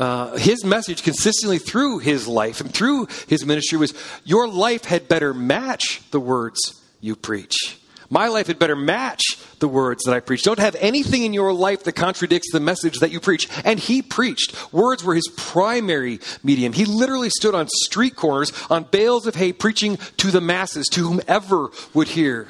Uh, 0.00 0.34
his 0.38 0.64
message 0.64 1.02
consistently 1.02 1.58
through 1.58 1.98
his 1.98 2.26
life 2.26 2.62
and 2.62 2.72
through 2.72 3.06
his 3.28 3.44
ministry 3.44 3.76
was 3.76 3.92
your 4.24 4.48
life 4.48 4.86
had 4.86 5.06
better 5.08 5.34
match 5.34 6.00
the 6.10 6.18
words 6.18 6.82
you 7.02 7.14
preach. 7.14 7.78
My 8.08 8.28
life 8.28 8.46
had 8.46 8.58
better 8.58 8.74
match 8.74 9.20
the 9.58 9.68
words 9.68 10.04
that 10.04 10.14
I 10.14 10.20
preach. 10.20 10.42
Don't 10.42 10.58
have 10.58 10.74
anything 10.80 11.24
in 11.24 11.34
your 11.34 11.52
life 11.52 11.84
that 11.84 11.92
contradicts 11.92 12.50
the 12.50 12.60
message 12.60 13.00
that 13.00 13.10
you 13.10 13.20
preach. 13.20 13.46
And 13.62 13.78
he 13.78 14.00
preached. 14.00 14.72
Words 14.72 15.04
were 15.04 15.14
his 15.14 15.28
primary 15.36 16.18
medium. 16.42 16.72
He 16.72 16.86
literally 16.86 17.28
stood 17.28 17.54
on 17.54 17.68
street 17.68 18.16
corners 18.16 18.54
on 18.70 18.84
bales 18.84 19.26
of 19.26 19.34
hay 19.34 19.52
preaching 19.52 19.98
to 20.16 20.30
the 20.30 20.40
masses, 20.40 20.86
to 20.92 21.06
whomever 21.06 21.68
would 21.92 22.08
hear. 22.08 22.48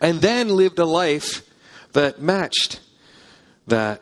And 0.00 0.22
then 0.22 0.48
lived 0.48 0.78
a 0.78 0.86
life 0.86 1.46
that 1.92 2.22
matched 2.22 2.80
that. 3.66 4.00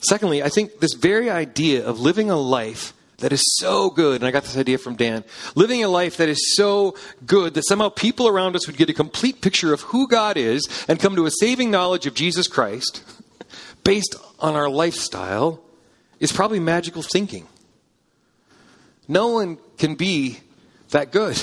Secondly, 0.00 0.42
I 0.42 0.48
think 0.48 0.80
this 0.80 0.94
very 0.94 1.30
idea 1.30 1.84
of 1.86 2.00
living 2.00 2.30
a 2.30 2.36
life 2.36 2.94
that 3.18 3.32
is 3.32 3.42
so 3.58 3.90
good, 3.90 4.20
and 4.20 4.26
I 4.26 4.30
got 4.30 4.44
this 4.44 4.56
idea 4.56 4.78
from 4.78 4.96
Dan, 4.96 5.24
living 5.54 5.84
a 5.84 5.88
life 5.88 6.16
that 6.16 6.28
is 6.28 6.54
so 6.56 6.96
good 7.26 7.54
that 7.54 7.66
somehow 7.66 7.90
people 7.90 8.26
around 8.26 8.56
us 8.56 8.66
would 8.66 8.76
get 8.76 8.88
a 8.88 8.94
complete 8.94 9.40
picture 9.40 9.72
of 9.72 9.82
who 9.82 10.08
God 10.08 10.36
is 10.36 10.66
and 10.88 10.98
come 10.98 11.16
to 11.16 11.26
a 11.26 11.30
saving 11.30 11.70
knowledge 11.70 12.06
of 12.06 12.14
Jesus 12.14 12.48
Christ 12.48 13.04
based 13.84 14.16
on 14.38 14.54
our 14.56 14.68
lifestyle 14.68 15.62
is 16.18 16.32
probably 16.32 16.60
magical 16.60 17.02
thinking. 17.02 17.46
No 19.06 19.28
one 19.28 19.58
can 19.76 19.96
be 19.96 20.40
that 20.90 21.12
good. 21.12 21.40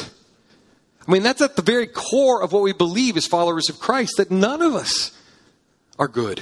I 1.08 1.12
mean, 1.12 1.24
that's 1.24 1.42
at 1.42 1.56
the 1.56 1.62
very 1.62 1.88
core 1.88 2.44
of 2.44 2.52
what 2.52 2.64
we 2.64 2.74
believe 2.74 3.18
as 3.18 3.28
followers 3.28 3.70
of 3.70 3.80
Christ, 3.80 4.18
that 4.18 4.32
none 4.32 4.62
of 4.62 4.76
us 4.76 5.12
are 5.98 6.08
good. 6.08 6.42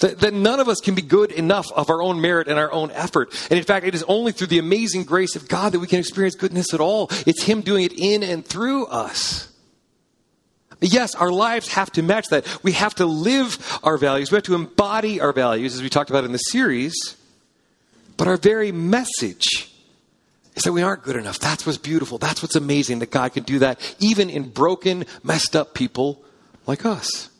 That, 0.00 0.20
that, 0.20 0.34
none 0.34 0.60
of 0.60 0.68
us 0.68 0.80
can 0.80 0.94
be 0.94 1.02
good 1.02 1.32
enough 1.32 1.72
of 1.72 1.88
our 1.88 2.02
own 2.02 2.20
merit 2.20 2.48
and 2.48 2.58
our 2.58 2.70
own 2.70 2.90
effort. 2.90 3.30
And 3.50 3.58
in 3.58 3.64
fact, 3.64 3.86
it 3.86 3.94
is 3.94 4.02
only 4.04 4.32
through 4.32 4.48
the 4.48 4.58
amazing 4.58 5.04
grace 5.04 5.36
of 5.36 5.48
God 5.48 5.72
that 5.72 5.78
we 5.78 5.86
can 5.86 5.98
experience 5.98 6.34
goodness 6.34 6.74
at 6.74 6.80
all. 6.80 7.08
It's 7.26 7.42
Him 7.42 7.62
doing 7.62 7.84
it 7.84 7.92
in 7.92 8.22
and 8.22 8.44
through 8.44 8.86
us. 8.86 9.50
Yes, 10.80 11.14
our 11.14 11.32
lives 11.32 11.68
have 11.72 11.90
to 11.92 12.02
match 12.02 12.26
that. 12.28 12.46
We 12.62 12.72
have 12.72 12.94
to 12.96 13.06
live 13.06 13.80
our 13.82 13.96
values. 13.96 14.30
We 14.30 14.36
have 14.36 14.44
to 14.44 14.54
embody 14.54 15.20
our 15.20 15.32
values, 15.32 15.74
as 15.74 15.82
we 15.82 15.88
talked 15.88 16.10
about 16.10 16.24
in 16.24 16.32
the 16.32 16.38
series. 16.38 17.16
But 18.18 18.28
our 18.28 18.36
very 18.36 18.72
message 18.72 19.72
is 20.54 20.62
that 20.64 20.72
we 20.72 20.82
aren't 20.82 21.02
good 21.02 21.16
enough. 21.16 21.38
That's 21.38 21.64
what's 21.64 21.78
beautiful. 21.78 22.18
That's 22.18 22.42
what's 22.42 22.56
amazing 22.56 22.98
that 22.98 23.10
God 23.10 23.32
can 23.32 23.44
do 23.44 23.58
that 23.60 23.80
even 23.98 24.28
in 24.28 24.50
broken, 24.50 25.04
messed 25.22 25.56
up 25.56 25.74
people 25.74 26.22
like 26.66 26.84
us. 26.84 27.30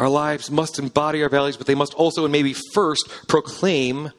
Our 0.00 0.08
lives 0.08 0.50
must 0.50 0.78
embody 0.78 1.22
our 1.22 1.28
values, 1.28 1.58
but 1.58 1.66
they 1.66 1.74
must 1.74 1.92
also 1.92 2.24
and 2.24 2.32
maybe 2.32 2.54
first 2.54 3.06
proclaim 3.28 4.10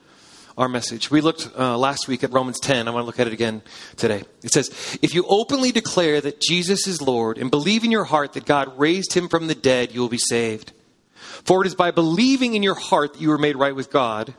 our 0.56 0.70
message. 0.70 1.10
We 1.10 1.22
looked 1.22 1.50
uh, 1.58 1.76
last 1.76 2.08
week 2.08 2.24
at 2.24 2.32
Romans 2.32 2.60
10. 2.60 2.88
I 2.88 2.92
want 2.92 3.02
to 3.02 3.08
look 3.08 3.20
at 3.20 3.26
it 3.26 3.34
again 3.34 3.64
today. 3.96 4.22
It 4.44 4.52
says, 4.52 4.70
If 5.02 5.16
you 5.16 5.26
openly 5.28 5.72
declare 5.72 6.22
that 6.22 6.40
Jesus 6.40 6.86
is 6.86 7.02
Lord 7.02 7.40
and 7.40 7.50
believe 7.50 7.84
in 7.84 7.90
your 7.90 8.04
heart 8.04 8.34
that 8.34 8.46
God 8.46 8.78
raised 8.78 9.14
him 9.14 9.28
from 9.28 9.48
the 9.48 9.56
dead, 9.56 9.92
you 9.92 10.02
will 10.02 10.08
be 10.08 10.20
saved. 10.20 10.72
For 11.16 11.64
it 11.64 11.68
is 11.68 11.74
by 11.74 11.90
believing 11.90 12.54
in 12.54 12.62
your 12.62 12.76
heart 12.76 13.14
that 13.14 13.22
you 13.22 13.32
are 13.32 13.40
made 13.40 13.56
right 13.56 13.76
with 13.76 13.90
God, 13.90 14.36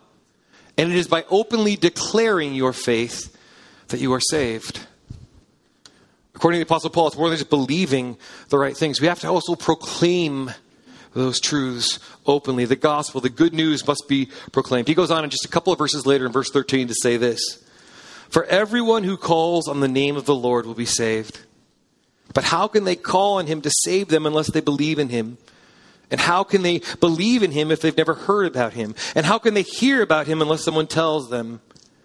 and 0.79 0.93
it 0.93 0.97
is 0.97 1.09
by 1.09 1.25
openly 1.29 1.75
declaring 1.75 2.55
your 2.55 2.73
faith 2.73 3.37
that 3.89 3.99
you 3.99 4.13
are 4.13 4.21
saved. 4.21 4.87
According 6.37 6.61
to 6.61 6.65
the 6.65 6.69
Apostle 6.69 6.91
Paul, 6.91 7.09
it's 7.09 7.17
more 7.17 7.29
than 7.29 7.39
just 7.39 7.51
believing 7.51 8.17
the 8.49 8.59
right 8.59 8.77
things. 8.77 9.01
We 9.01 9.09
have 9.09 9.19
to 9.21 9.29
also 9.29 9.57
proclaim 9.57 10.53
those 11.15 11.41
truths 11.41 11.99
openly. 12.27 12.65
The 12.65 12.77
gospel, 12.77 13.21
the 13.21 13.29
good 13.29 13.53
news 13.53 13.87
must 13.87 14.05
be 14.09 14.29
proclaimed. 14.51 14.89
He 14.89 14.95
goes 14.95 15.11
on 15.11 15.25
in 15.25 15.31
just 15.31 15.45
a 15.45 15.49
couple 15.49 15.73
of 15.73 15.79
verses 15.79 16.07
later 16.07 16.27
in 16.27 16.33
verse 16.33 16.51
13 16.51 16.89
to 16.89 16.95
say 16.95 17.17
this 17.17 17.63
For 18.29 18.45
everyone 18.45 19.05
who 19.05 19.17
calls 19.17 19.69
on 19.69 19.81
the 19.81 19.89
name 19.89 20.17
of 20.17 20.25
the 20.25 20.35
Lord 20.35 20.67
will 20.67 20.75
be 20.75 20.87
saved. 20.87 21.41
But 22.35 22.45
how 22.45 22.67
can 22.67 22.85
they 22.85 22.97
call 22.97 23.39
on 23.39 23.47
him 23.47 23.61
to 23.63 23.71
save 23.83 24.09
them 24.09 24.27
unless 24.27 24.51
they 24.51 24.61
believe 24.61 24.99
in 24.99 25.11
him? 25.11 25.39
And 26.11 26.21
how 26.21 26.45
can 26.45 26.63
they 26.63 26.83
believe 27.01 27.43
in 27.43 27.53
him 27.53 27.71
if 27.71 27.81
they've 27.81 27.97
never 27.97 28.15
heard 28.15 28.47
about 28.47 28.75
him? 28.75 28.95
And 29.15 29.25
how 29.25 29.39
can 29.39 29.55
they 29.55 29.63
hear 29.63 30.03
about 30.03 30.27
him 30.27 30.43
unless 30.43 30.63
someone 30.63 30.87
tells 30.87 31.31
them? 31.31 31.61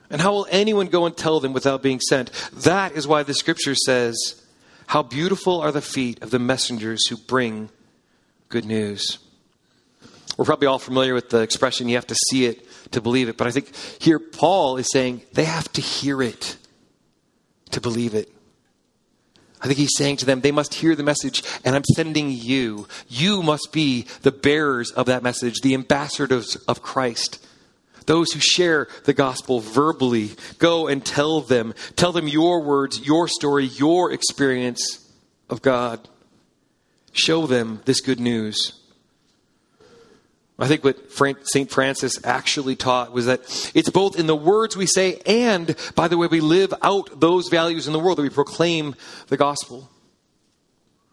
And 0.10 0.22
how 0.22 0.32
will 0.32 0.48
anyone 0.50 0.88
go 0.88 1.06
and 1.06 1.16
tell 1.16 1.40
them 1.40 1.54
without 1.54 1.84
being 1.84 2.00
sent? 2.00 2.32
That 2.54 2.94
is 2.94 3.08
why 3.08 3.24
the 3.24 3.34
scripture 3.34 3.76
says, 3.76 4.42
How 4.88 5.04
beautiful 5.04 5.60
are 5.60 5.74
the 5.74 5.82
feet 5.82 6.22
of 6.22 6.32
the 6.32 6.40
messengers 6.40 7.08
who 7.08 7.18
bring 7.18 7.70
good 8.50 8.66
news. 8.66 9.20
We're 10.38 10.46
probably 10.46 10.68
all 10.68 10.80
familiar 10.80 11.14
with 11.14 11.30
the 11.30 11.42
expression, 11.42 11.90
you 11.90 11.96
have 11.96 12.08
to 12.08 12.16
see 12.30 12.46
it 12.46 12.66
to 12.92 13.02
believe 13.02 13.28
it. 13.28 13.38
But 13.38 13.48
I 13.48 13.52
think 13.52 13.76
here 14.00 14.20
Paul 14.20 14.78
is 14.78 14.88
saying 14.92 15.24
they 15.34 15.46
have 15.46 15.72
to 15.74 15.82
hear 15.82 16.22
it 16.22 16.58
to 17.72 17.82
believe 17.82 18.14
it. 18.14 18.32
I 19.60 19.66
think 19.66 19.80
he's 19.80 19.96
saying 19.98 20.18
to 20.18 20.26
them, 20.26 20.42
they 20.42 20.52
must 20.52 20.76
hear 20.76 20.96
the 20.96 21.04
message, 21.04 21.42
and 21.66 21.76
I'm 21.76 21.84
sending 21.96 22.30
you. 22.30 22.88
You 23.08 23.42
must 23.42 23.72
be 23.72 24.06
the 24.22 24.32
bearers 24.32 24.92
of 24.92 25.08
that 25.08 25.24
message, 25.24 25.62
the 25.62 25.74
ambassadors 25.74 26.56
of 26.68 26.84
Christ. 26.84 27.44
Those 28.06 28.32
who 28.32 28.40
share 28.40 28.88
the 29.06 29.14
gospel 29.14 29.60
verbally, 29.60 30.32
go 30.60 30.88
and 30.88 31.04
tell 31.04 31.42
them. 31.42 31.74
Tell 31.96 32.12
them 32.12 32.28
your 32.28 32.62
words, 32.62 33.06
your 33.06 33.28
story, 33.28 33.66
your 33.66 34.12
experience 34.12 35.12
of 35.50 35.64
God 35.64 36.08
show 37.18 37.48
them 37.48 37.82
this 37.86 38.02
good 38.02 38.20
news. 38.20 38.74
I 40.60 40.68
think 40.68 40.84
what 40.84 40.98
St. 41.12 41.70
Francis 41.70 42.24
actually 42.24 42.76
taught 42.76 43.12
was 43.12 43.28
that 43.28 43.42
it's 43.76 43.92
both 43.92 44.18
in 44.18 44.26
the 44.26 44.36
words 44.36 44.76
we 44.76 44.88
say 44.88 45.22
and 45.26 45.76
by 45.94 46.08
the 46.08 46.18
way 46.18 46.28
we 46.28 46.40
live 46.40 46.74
out 46.82 47.20
those 47.20 47.48
values 47.50 47.86
in 47.86 47.94
the 47.94 48.00
world 48.00 48.18
that 48.18 48.24
we 48.24 48.30
proclaim 48.30 48.96
the 49.28 49.38
gospel. 49.38 49.90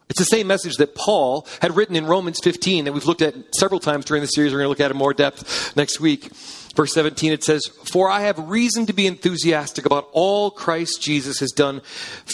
It's 0.08 0.18
the 0.18 0.24
same 0.24 0.46
message 0.46 0.76
that 0.76 0.94
Paul 0.94 1.46
had 1.60 1.76
written 1.76 1.96
in 1.96 2.06
Romans 2.06 2.38
15 2.42 2.84
that 2.84 2.92
we've 2.92 3.06
looked 3.06 3.22
at 3.22 3.34
several 3.54 3.80
times 3.80 4.04
during 4.04 4.22
the 4.22 4.28
series. 4.28 4.52
We're 4.52 4.58
going 4.58 4.66
to 4.66 4.68
look 4.70 4.80
at 4.80 4.90
in 4.90 4.96
more 4.96 5.14
depth 5.14 5.76
next 5.76 6.00
week. 6.00 6.30
Verse 6.74 6.92
17, 6.92 7.32
it 7.32 7.44
says, 7.44 7.62
For 7.84 8.10
I 8.10 8.20
have 8.22 8.38
reason 8.48 8.86
to 8.86 8.92
be 8.92 9.06
enthusiastic 9.06 9.86
about 9.86 10.08
all 10.12 10.50
Christ 10.50 11.02
Jesus 11.02 11.38
has 11.40 11.52
done 11.52 11.80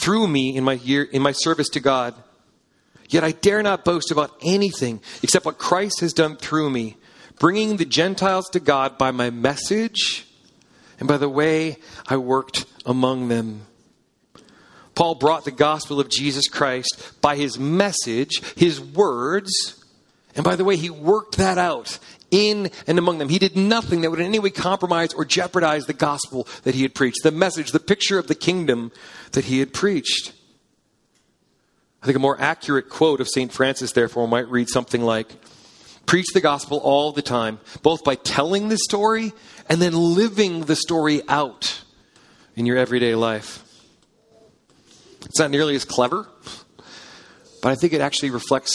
through 0.02 0.28
me 0.28 0.56
in 0.56 0.64
my, 0.64 0.74
year, 0.74 1.04
in 1.04 1.22
my 1.22 1.32
service 1.32 1.68
to 1.70 1.80
God. 1.80 2.14
Yet 3.10 3.24
I 3.24 3.32
dare 3.32 3.62
not 3.62 3.84
boast 3.84 4.10
about 4.10 4.36
anything 4.42 5.00
except 5.22 5.44
what 5.44 5.58
Christ 5.58 6.00
has 6.00 6.12
done 6.12 6.36
through 6.36 6.70
me, 6.70 6.96
bringing 7.38 7.76
the 7.76 7.84
Gentiles 7.84 8.48
to 8.50 8.60
God 8.60 8.96
by 8.96 9.10
my 9.10 9.30
message 9.30 10.26
and 10.98 11.08
by 11.08 11.16
the 11.16 11.28
way 11.28 11.76
I 12.06 12.16
worked 12.16 12.66
among 12.86 13.28
them. 13.28 13.66
Paul 14.94 15.16
brought 15.16 15.44
the 15.44 15.50
gospel 15.50 15.98
of 15.98 16.10
Jesus 16.10 16.46
Christ 16.46 17.20
by 17.20 17.36
his 17.36 17.58
message, 17.58 18.42
his 18.56 18.80
words, 18.80 19.82
and 20.34 20.44
by 20.44 20.56
the 20.56 20.64
way, 20.64 20.76
he 20.76 20.90
worked 20.90 21.38
that 21.38 21.58
out 21.58 21.98
in 22.30 22.70
and 22.86 22.98
among 22.98 23.18
them. 23.18 23.28
He 23.28 23.38
did 23.38 23.56
nothing 23.56 24.02
that 24.02 24.10
would 24.10 24.20
in 24.20 24.26
any 24.26 24.38
way 24.38 24.50
compromise 24.50 25.12
or 25.12 25.24
jeopardize 25.24 25.86
the 25.86 25.92
gospel 25.92 26.46
that 26.62 26.74
he 26.74 26.82
had 26.82 26.94
preached, 26.94 27.22
the 27.22 27.32
message, 27.32 27.72
the 27.72 27.80
picture 27.80 28.18
of 28.18 28.28
the 28.28 28.34
kingdom 28.34 28.92
that 29.32 29.46
he 29.46 29.58
had 29.58 29.72
preached. 29.72 30.32
I 32.02 32.06
think 32.06 32.16
a 32.16 32.20
more 32.20 32.40
accurate 32.40 32.88
quote 32.88 33.20
of 33.20 33.28
St. 33.28 33.52
Francis, 33.52 33.92
therefore, 33.92 34.26
might 34.26 34.48
read 34.48 34.68
something 34.68 35.02
like 35.02 35.28
Preach 36.06 36.26
the 36.32 36.40
gospel 36.40 36.78
all 36.78 37.12
the 37.12 37.22
time, 37.22 37.60
both 37.82 38.02
by 38.02 38.16
telling 38.16 38.68
the 38.68 38.78
story 38.78 39.32
and 39.68 39.80
then 39.80 39.92
living 39.92 40.62
the 40.62 40.74
story 40.74 41.22
out 41.28 41.84
in 42.56 42.66
your 42.66 42.76
everyday 42.76 43.14
life. 43.14 43.62
It's 45.26 45.38
not 45.38 45.52
nearly 45.52 45.76
as 45.76 45.84
clever, 45.84 46.26
but 47.62 47.68
I 47.68 47.76
think 47.76 47.92
it 47.92 48.00
actually 48.00 48.30
reflects 48.30 48.74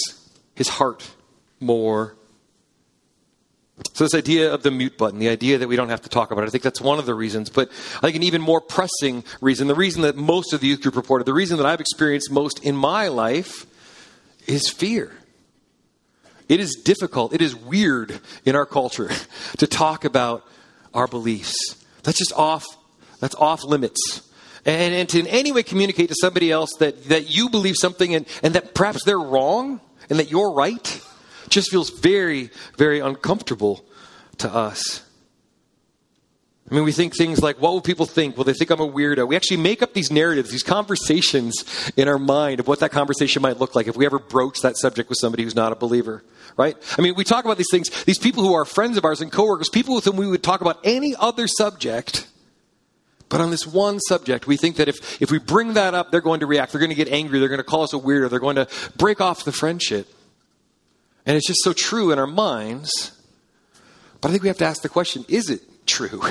his 0.53 0.69
heart 0.69 1.05
more 1.59 2.15
so, 3.93 4.05
this 4.05 4.15
idea 4.15 4.53
of 4.53 4.63
the 4.63 4.71
mute 4.71 4.97
button, 4.97 5.19
the 5.19 5.27
idea 5.27 5.57
that 5.57 5.67
we 5.67 5.75
don't 5.75 5.89
have 5.89 6.01
to 6.03 6.09
talk 6.09 6.31
about 6.31 6.45
it, 6.45 6.47
I 6.47 6.49
think 6.49 6.63
that's 6.63 6.79
one 6.79 6.97
of 6.97 7.05
the 7.05 7.13
reasons. 7.13 7.49
But 7.49 7.69
I 7.97 8.01
think 8.01 8.15
an 8.15 8.23
even 8.23 8.41
more 8.41 8.61
pressing 8.61 9.25
reason, 9.41 9.67
the 9.67 9.75
reason 9.75 10.03
that 10.03 10.15
most 10.15 10.53
of 10.53 10.61
the 10.61 10.67
youth 10.67 10.81
group 10.81 10.95
reported, 10.95 11.25
the 11.25 11.33
reason 11.33 11.57
that 11.57 11.65
I've 11.65 11.81
experienced 11.81 12.31
most 12.31 12.63
in 12.63 12.75
my 12.75 13.09
life 13.09 13.65
is 14.47 14.69
fear. 14.69 15.11
It 16.47 16.61
is 16.61 16.75
difficult, 16.75 17.33
it 17.33 17.41
is 17.41 17.53
weird 17.53 18.21
in 18.45 18.55
our 18.55 18.65
culture 18.65 19.09
to 19.57 19.67
talk 19.67 20.05
about 20.05 20.45
our 20.93 21.07
beliefs. 21.07 21.83
That's 22.03 22.17
just 22.17 22.31
off, 22.33 22.65
that's 23.19 23.35
off 23.35 23.65
limits. 23.65 24.21
And, 24.65 24.93
and 24.93 25.09
to 25.09 25.19
in 25.19 25.27
any 25.27 25.51
way 25.51 25.63
communicate 25.63 26.09
to 26.09 26.15
somebody 26.15 26.49
else 26.49 26.71
that, 26.79 27.05
that 27.05 27.35
you 27.35 27.49
believe 27.49 27.75
something 27.75 28.15
and, 28.15 28.25
and 28.41 28.55
that 28.55 28.73
perhaps 28.73 29.03
they're 29.03 29.19
wrong 29.19 29.81
and 30.09 30.19
that 30.19 30.31
you're 30.31 30.53
right 30.53 31.01
just 31.49 31.71
feels 31.71 31.89
very, 31.89 32.49
very 32.77 32.99
uncomfortable 32.99 33.85
to 34.37 34.53
us. 34.53 35.01
I 36.69 36.73
mean, 36.73 36.83
we 36.83 36.91
think 36.91 37.15
things 37.15 37.43
like, 37.43 37.61
what 37.61 37.73
will 37.73 37.81
people 37.81 38.07
think? 38.07 38.37
Will 38.37 38.43
they 38.43 38.53
think 38.53 38.71
I'm 38.71 38.79
a 38.79 38.87
weirdo? 38.87 39.27
We 39.27 39.35
actually 39.35 39.57
make 39.57 39.83
up 39.83 39.93
these 39.93 40.09
narratives, 40.09 40.49
these 40.49 40.63
conversations 40.63 41.91
in 41.95 42.07
our 42.07 42.17
mind 42.17 42.59
of 42.59 42.67
what 42.67 42.79
that 42.79 42.89
conversation 42.89 43.43
might 43.43 43.59
look 43.59 43.75
like 43.75 43.87
if 43.87 43.95
we 43.95 44.05
ever 44.05 44.17
broach 44.17 44.61
that 44.61 44.75
subject 44.75 45.07
with 45.09 45.19
somebody 45.19 45.43
who's 45.43 45.55
not 45.55 45.71
a 45.71 45.75
believer, 45.75 46.23
right? 46.57 46.75
I 46.97 47.03
mean, 47.03 47.13
we 47.15 47.23
talk 47.23 47.45
about 47.45 47.57
these 47.57 47.69
things, 47.69 47.91
these 48.05 48.17
people 48.17 48.41
who 48.41 48.53
are 48.53 48.65
friends 48.65 48.97
of 48.97 49.05
ours 49.05 49.21
and 49.21 49.31
coworkers, 49.31 49.69
people 49.69 49.93
with 49.93 50.05
whom 50.05 50.17
we 50.17 50.25
would 50.25 50.41
talk 50.41 50.61
about 50.61 50.79
any 50.83 51.15
other 51.19 51.47
subject. 51.47 52.27
But 53.29 53.41
on 53.41 53.51
this 53.51 53.67
one 53.67 53.99
subject, 53.99 54.47
we 54.47 54.57
think 54.57 54.77
that 54.77 54.87
if, 54.87 55.21
if 55.21 55.29
we 55.29 55.37
bring 55.37 55.73
that 55.73 55.93
up, 55.93 56.09
they're 56.09 56.19
going 56.19 56.39
to 56.39 56.47
react. 56.47 56.71
They're 56.71 56.79
going 56.79 56.89
to 56.89 56.95
get 56.95 57.09
angry. 57.09 57.37
They're 57.37 57.49
going 57.49 57.59
to 57.59 57.63
call 57.63 57.83
us 57.83 57.93
a 57.93 57.97
weirdo. 57.97 58.31
They're 58.31 58.39
going 58.39 58.55
to 58.55 58.67
break 58.97 59.21
off 59.21 59.45
the 59.45 59.51
friendship. 59.51 60.07
And 61.25 61.35
it's 61.35 61.47
just 61.47 61.63
so 61.63 61.73
true 61.73 62.11
in 62.11 62.19
our 62.19 62.27
minds. 62.27 63.11
But 64.21 64.29
I 64.29 64.31
think 64.31 64.43
we 64.43 64.49
have 64.49 64.57
to 64.59 64.65
ask 64.65 64.81
the 64.81 64.89
question 64.89 65.25
is 65.27 65.49
it 65.49 65.61
true? 65.85 66.21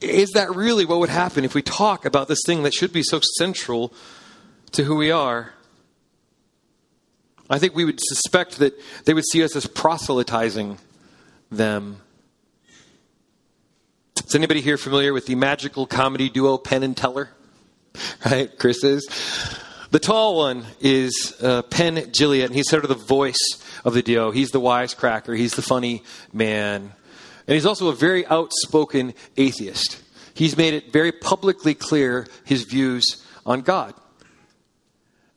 Is 0.00 0.30
that 0.30 0.54
really 0.54 0.84
what 0.84 0.98
would 1.00 1.10
happen 1.10 1.44
if 1.44 1.54
we 1.54 1.62
talk 1.62 2.04
about 2.04 2.28
this 2.28 2.40
thing 2.46 2.62
that 2.62 2.72
should 2.72 2.92
be 2.92 3.02
so 3.02 3.20
central 3.36 3.92
to 4.72 4.84
who 4.84 4.96
we 4.96 5.10
are? 5.10 5.52
I 7.50 7.58
think 7.58 7.74
we 7.74 7.84
would 7.84 8.00
suspect 8.00 8.58
that 8.58 8.74
they 9.04 9.12
would 9.12 9.26
see 9.26 9.42
us 9.42 9.56
as 9.56 9.66
proselytizing 9.66 10.78
them. 11.50 12.00
Is 14.24 14.34
anybody 14.34 14.60
here 14.60 14.78
familiar 14.78 15.12
with 15.12 15.26
the 15.26 15.34
magical 15.34 15.86
comedy 15.86 16.30
duo 16.30 16.56
Penn 16.58 16.82
and 16.82 16.96
Teller? 16.96 17.30
Right? 18.24 18.56
Chris 18.56 18.84
is. 18.84 19.08
The 19.90 19.98
tall 19.98 20.36
one 20.36 20.66
is 20.80 21.36
uh, 21.42 21.62
Penn 21.62 21.96
Jillette, 21.96 22.46
and 22.46 22.54
he's 22.54 22.68
sort 22.68 22.84
of 22.84 22.88
the 22.88 22.94
voice 22.94 23.38
of 23.84 23.92
the 23.92 24.02
duo. 24.02 24.30
He's 24.30 24.52
the 24.52 24.60
wisecracker, 24.60 25.36
he's 25.36 25.54
the 25.54 25.62
funny 25.62 26.04
man. 26.32 26.92
And 27.46 27.54
he's 27.54 27.66
also 27.66 27.88
a 27.88 27.94
very 27.94 28.24
outspoken 28.26 29.14
atheist. 29.36 30.00
He's 30.34 30.56
made 30.56 30.74
it 30.74 30.92
very 30.92 31.10
publicly 31.10 31.74
clear 31.74 32.28
his 32.44 32.62
views 32.62 33.24
on 33.44 33.62
God. 33.62 33.94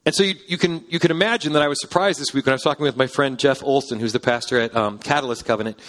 And 0.06 0.14
so 0.14 0.24
you, 0.24 0.36
you, 0.48 0.58
can, 0.58 0.84
you 0.88 1.00
can 1.00 1.10
imagine 1.10 1.54
that 1.54 1.64
I 1.64 1.68
was 1.68 1.82
surprised 1.82 2.20
this 2.20 2.34
week 2.34 2.46
when 2.46 2.52
I 2.52 2.56
was 2.56 2.62
talking 2.62 2.84
with 2.84 2.98
my 2.98 3.08
friend 3.08 3.40
Jeff 3.40 3.64
Olson, 3.64 4.00
who's 4.00 4.14
the 4.14 4.20
pastor 4.20 4.60
at 4.60 4.76
um, 4.76 5.00
Catalyst 5.00 5.46
Covenant, 5.46 5.80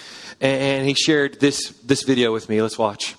and 0.41 0.89
he 0.89 0.95
shared 0.95 1.39
this, 1.41 1.69
this 1.85 2.03
video 2.03 2.33
with 2.33 2.49
me. 2.49 2.63
Let's 2.63 2.79
watch. 2.79 3.15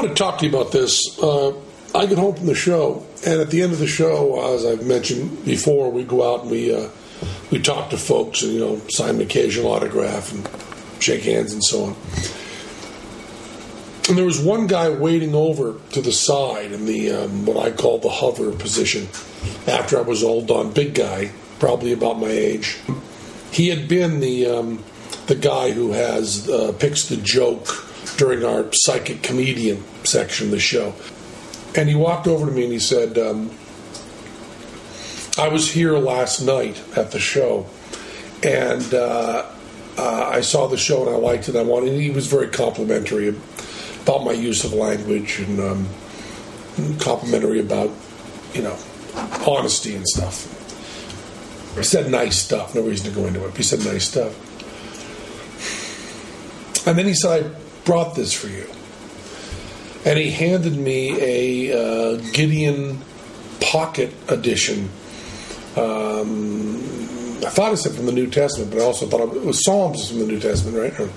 Want 0.00 0.16
to 0.16 0.22
talk 0.22 0.38
to 0.38 0.46
you 0.46 0.56
about 0.56 0.72
this. 0.72 1.18
Uh, 1.22 1.52
I 1.94 2.06
get 2.06 2.16
home 2.16 2.34
from 2.34 2.46
the 2.46 2.54
show, 2.54 3.04
and 3.26 3.40
at 3.40 3.50
the 3.50 3.62
end 3.62 3.72
of 3.72 3.78
the 3.78 3.86
show, 3.86 4.54
as 4.54 4.64
I've 4.64 4.86
mentioned 4.86 5.44
before, 5.44 5.90
we 5.90 6.04
go 6.04 6.32
out 6.32 6.42
and 6.42 6.50
we 6.50 6.74
uh, 6.74 6.88
we 7.50 7.60
talk 7.60 7.90
to 7.90 7.98
folks 7.98 8.42
and 8.42 8.52
you 8.52 8.60
know 8.60 8.80
sign 8.88 9.16
an 9.16 9.20
occasional 9.20 9.72
autograph 9.72 10.32
and 10.32 10.48
shake 11.02 11.24
hands 11.24 11.52
and 11.52 11.62
so 11.62 11.84
on. 11.84 11.96
And 14.08 14.16
there 14.16 14.24
was 14.24 14.40
one 14.40 14.66
guy 14.66 14.88
waiting 14.88 15.34
over 15.34 15.78
to 15.92 16.00
the 16.00 16.12
side 16.12 16.72
in 16.72 16.86
the 16.86 17.12
um, 17.12 17.44
what 17.44 17.58
I 17.58 17.70
call 17.70 17.98
the 17.98 18.08
hover 18.08 18.52
position. 18.52 19.08
After 19.66 19.98
I 19.98 20.02
was 20.02 20.22
all 20.22 20.42
done, 20.42 20.72
big 20.72 20.94
guy, 20.94 21.30
probably 21.58 21.92
about 21.92 22.18
my 22.18 22.28
age. 22.28 22.78
He 23.52 23.68
had 23.68 23.86
been 23.86 24.20
the 24.20 24.46
um, 24.46 24.82
the 25.26 25.34
guy 25.34 25.72
who 25.72 25.92
has 25.92 26.48
uh, 26.48 26.72
picks 26.78 27.08
the 27.08 27.16
joke 27.18 27.89
during 28.20 28.44
our 28.44 28.70
psychic 28.74 29.22
comedian 29.22 29.82
section 30.04 30.48
of 30.48 30.50
the 30.50 30.60
show. 30.60 30.92
And 31.74 31.88
he 31.88 31.94
walked 31.94 32.26
over 32.26 32.44
to 32.44 32.52
me 32.52 32.64
and 32.64 32.72
he 32.72 32.78
said, 32.78 33.16
um, 33.16 33.50
I 35.38 35.48
was 35.48 35.70
here 35.70 35.96
last 35.96 36.42
night 36.42 36.82
at 36.98 37.12
the 37.12 37.18
show, 37.18 37.66
and 38.42 38.92
uh, 38.92 39.46
uh, 39.96 40.30
I 40.34 40.42
saw 40.42 40.66
the 40.66 40.76
show 40.76 41.06
and 41.06 41.16
I 41.16 41.18
liked 41.18 41.48
it. 41.48 41.56
I 41.56 41.62
wanted. 41.62 41.98
He 41.98 42.10
was 42.10 42.26
very 42.26 42.48
complimentary 42.48 43.28
about 44.02 44.22
my 44.22 44.32
use 44.32 44.64
of 44.64 44.74
language 44.74 45.38
and 45.38 45.58
um, 45.58 45.88
complimentary 46.98 47.60
about, 47.60 47.90
you 48.52 48.60
know, 48.60 48.76
honesty 49.46 49.96
and 49.96 50.06
stuff. 50.06 50.44
He 51.74 51.84
said 51.84 52.10
nice 52.10 52.36
stuff. 52.36 52.74
No 52.74 52.82
reason 52.82 53.10
to 53.10 53.18
go 53.18 53.26
into 53.26 53.46
it. 53.46 53.56
He 53.56 53.62
said 53.62 53.78
nice 53.82 54.08
stuff. 54.08 54.36
And 56.86 56.98
then 56.98 57.06
he 57.06 57.14
said, 57.14 57.56
brought 57.90 58.14
this 58.14 58.32
for 58.32 58.46
you. 58.46 58.68
And 60.08 60.16
he 60.16 60.30
handed 60.30 60.76
me 60.76 61.20
a 61.20 61.72
uh, 61.72 62.16
Gideon 62.30 63.00
Pocket 63.60 64.14
Edition. 64.28 64.88
Um, 65.76 66.76
I 67.44 67.50
thought 67.50 67.72
it 67.72 67.78
said 67.78 67.90
from 67.96 68.06
the 68.06 68.12
New 68.12 68.30
Testament, 68.30 68.70
but 68.70 68.78
I 68.80 68.84
also 68.84 69.08
thought 69.08 69.34
it 69.34 69.44
was 69.44 69.64
Psalms 69.64 70.08
from 70.08 70.20
the 70.20 70.26
New 70.26 70.38
Testament, 70.38 70.78
right? 70.78 71.00
Or, 71.00 71.10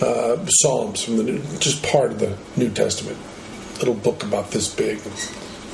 uh, 0.00 0.46
Psalms 0.48 1.04
from 1.04 1.18
the 1.18 1.22
New, 1.22 1.42
just 1.58 1.84
part 1.84 2.12
of 2.12 2.18
the 2.18 2.34
New 2.56 2.70
Testament. 2.70 3.18
Little 3.80 3.92
book 3.92 4.22
about 4.22 4.52
this 4.52 4.74
big, 4.74 5.00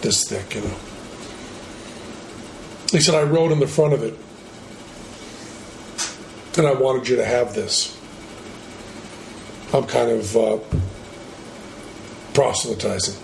this 0.00 0.28
thick, 0.28 0.56
you 0.56 0.62
know. 0.62 0.76
He 2.90 3.00
said, 3.00 3.14
I 3.14 3.22
wrote 3.22 3.52
on 3.52 3.60
the 3.60 3.68
front 3.68 3.92
of 3.92 4.02
it, 4.02 4.18
and 6.58 6.66
I 6.66 6.72
wanted 6.72 7.08
you 7.08 7.14
to 7.14 7.24
have 7.24 7.54
this. 7.54 7.99
I'm 9.72 9.86
kind 9.86 10.10
of 10.10 10.36
uh, 10.36 10.58
proselytizing. 12.34 13.22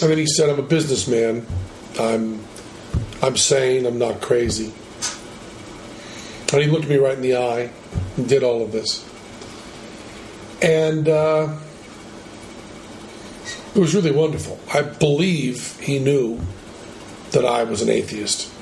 And 0.00 0.10
then 0.10 0.18
he 0.18 0.26
said, 0.26 0.50
I'm 0.50 0.58
a 0.58 0.62
businessman. 0.62 1.46
I'm, 1.98 2.44
I'm 3.22 3.36
sane. 3.36 3.86
I'm 3.86 3.98
not 3.98 4.20
crazy. 4.20 4.72
And 6.52 6.62
he 6.62 6.70
looked 6.70 6.88
me 6.88 6.96
right 6.96 7.14
in 7.14 7.22
the 7.22 7.36
eye 7.36 7.70
and 8.16 8.28
did 8.28 8.44
all 8.44 8.62
of 8.62 8.70
this. 8.70 9.08
And 10.62 11.08
uh, 11.08 11.56
it 13.74 13.80
was 13.80 13.94
really 13.94 14.12
wonderful. 14.12 14.60
I 14.72 14.82
believe 14.82 15.80
he 15.80 15.98
knew 15.98 16.40
that 17.32 17.44
I 17.44 17.64
was 17.64 17.82
an 17.82 17.88
atheist. 17.88 18.53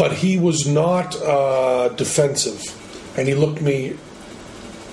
But 0.00 0.14
he 0.14 0.38
was 0.38 0.66
not 0.66 1.14
uh, 1.16 1.90
defensive, 1.90 2.64
and 3.18 3.28
he 3.28 3.34
looked 3.34 3.60
me 3.60 3.98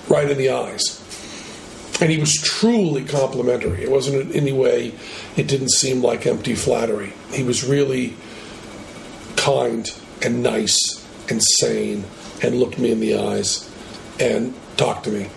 right 0.10 0.30
in 0.30 0.38
the 0.38 0.50
eyes. 0.50 1.02
And 2.02 2.12
he 2.12 2.18
was 2.18 2.34
truly 2.34 3.06
complimentary. 3.06 3.84
It 3.84 3.90
wasn't 3.90 4.30
in 4.30 4.32
any 4.34 4.52
way, 4.52 4.94
it 5.38 5.48
didn't 5.48 5.72
seem 5.72 6.04
like 6.04 6.28
empty 6.28 6.56
flattery. 6.56 7.14
He 7.32 7.42
was 7.42 7.64
really 7.64 8.16
kind 9.38 9.90
and 10.22 10.44
nice 10.44 10.78
and 11.30 11.42
sane 11.62 12.04
and 12.44 12.60
looked 12.60 12.78
me 12.78 12.92
in 12.92 13.00
the 13.00 13.18
eyes 13.18 13.72
and 14.20 14.54
talked 14.76 15.06
to 15.06 15.10
me 15.10 15.30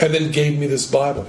and 0.00 0.14
then 0.14 0.32
gave 0.32 0.58
me 0.58 0.66
this 0.68 0.90
Bible. 0.90 1.28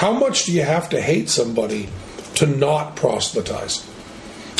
how 0.00 0.14
much 0.14 0.46
do 0.46 0.52
you 0.52 0.62
have 0.62 0.88
to 0.88 0.98
hate 0.98 1.28
somebody 1.28 1.86
to 2.36 2.46
not 2.46 2.96
proselytize? 2.96 3.86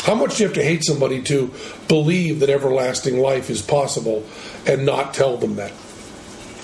How 0.03 0.13
much 0.13 0.37
do 0.37 0.43
you 0.43 0.47
have 0.47 0.55
to 0.55 0.63
hate 0.63 0.83
somebody 0.83 1.19
to 1.23 1.51
believe 1.87 2.41
that 2.41 2.51
everlasting 2.51 3.17
life 3.17 3.49
is 3.49 3.59
possible 3.59 4.23
and 4.67 4.85
not 4.85 5.15
tell 5.15 5.37
them 5.37 5.55
that? 5.55 5.71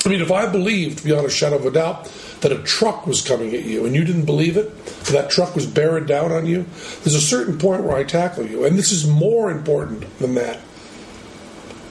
I 0.05 0.09
mean, 0.09 0.21
if 0.21 0.31
I 0.31 0.45
believed 0.45 1.03
beyond 1.03 1.25
a 1.25 1.29
shadow 1.31 1.55
of 1.55 1.65
a 1.65 1.71
doubt 1.71 2.05
that 2.41 2.51
a 2.51 2.61
truck 2.61 3.07
was 3.07 3.27
coming 3.27 3.55
at 3.55 3.63
you 3.63 3.87
and 3.87 3.95
you 3.95 4.03
didn't 4.03 4.25
believe 4.25 4.57
it, 4.57 4.85
that 5.05 5.31
truck 5.31 5.55
was 5.55 5.65
bearing 5.65 6.05
down 6.05 6.31
on 6.31 6.45
you, 6.45 6.67
there's 7.01 7.15
a 7.15 7.19
certain 7.19 7.57
point 7.57 7.81
where 7.81 7.97
I 7.97 8.03
tackle 8.03 8.45
you. 8.45 8.63
And 8.63 8.77
this 8.77 8.91
is 8.91 9.07
more 9.07 9.49
important 9.49 10.05
than 10.19 10.35
that. 10.35 10.59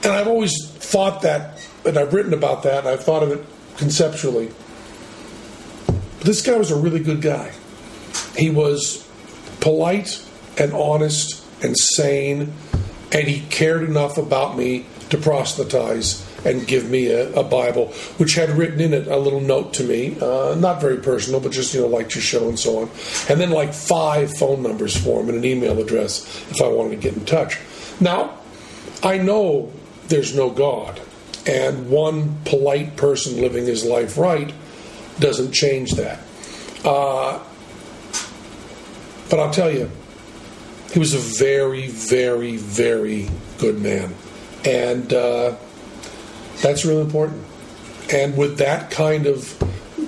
And 0.05 0.12
I've 0.12 0.29
always 0.29 0.55
thought 0.70 1.22
that, 1.22 1.68
and 1.85 1.99
I've 1.99 2.14
written 2.14 2.33
about 2.33 2.62
that, 2.62 2.85
and 2.85 2.88
I've 2.88 3.03
thought 3.03 3.25
of 3.25 3.33
it 3.33 3.44
conceptually. 3.77 4.53
This 6.27 6.43
guy 6.43 6.57
was 6.57 6.73
a 6.73 6.77
really 6.77 6.99
good 6.99 7.23
guy. 7.23 7.53
He 8.37 8.51
was 8.51 9.09
polite 9.61 10.21
and 10.59 10.73
honest 10.73 11.41
and 11.62 11.79
sane, 11.79 12.53
and 13.12 13.29
he 13.29 13.47
cared 13.49 13.85
enough 13.85 14.19
about 14.19 14.59
me 14.59 14.87
to 15.11 15.19
proselytize 15.19 16.27
and 16.45 16.67
give 16.67 16.91
me 16.91 17.07
a, 17.12 17.33
a, 17.35 17.45
Bible, 17.45 17.93
which 18.19 18.35
had 18.35 18.51
written 18.51 18.81
in 18.81 18.93
it 18.93 19.07
a 19.07 19.17
little 19.17 19.41
note 19.41 19.73
to 19.75 19.85
me, 19.85 20.17
uh, 20.21 20.57
not 20.57 20.81
very 20.81 20.97
personal, 20.97 21.39
but 21.39 21.53
just 21.53 21.73
you 21.73 21.83
know, 21.83 21.87
like 21.87 22.12
your 22.17 22.23
show 22.23 22.49
and 22.49 22.59
so 22.59 22.81
on, 22.81 22.91
and 23.29 23.41
then 23.41 23.51
like 23.51 23.73
five 23.73 24.37
phone 24.37 24.65
numbers 24.65 24.97
for 24.97 25.21
him 25.21 25.29
and 25.29 25.39
an 25.39 25.45
email 25.45 25.81
address 25.81 26.25
if 26.51 26.61
I 26.61 26.67
wanted 26.67 26.91
to 26.91 26.97
get 26.97 27.15
in 27.15 27.25
touch. 27.25 27.57
Now, 28.01 28.37
I 29.01 29.19
know 29.19 29.71
there's 30.09 30.35
no 30.35 30.51
God, 30.51 31.01
and 31.47 31.89
one 31.89 32.37
polite 32.45 32.97
person 32.97 33.41
living 33.41 33.65
his 33.65 33.85
life 33.85 34.19
right 34.19 34.53
doesn't 35.18 35.52
change 35.52 35.92
that. 35.92 36.20
Uh, 36.85 37.42
but 39.29 39.40
I'll 39.40 39.52
tell 39.52 39.70
you, 39.70 39.90
he 40.92 40.98
was 40.98 41.14
a 41.14 41.18
very, 41.18 41.88
very, 41.88 42.57
very 42.57 43.29
good 43.59 43.81
man. 43.81 44.14
And 44.64 45.12
uh, 45.12 45.57
that's 46.62 46.85
really 46.85 47.02
important. 47.02 47.44
And 48.12 48.37
with 48.37 48.59
that 48.59 48.90
kind 48.90 49.26
of 49.26 49.57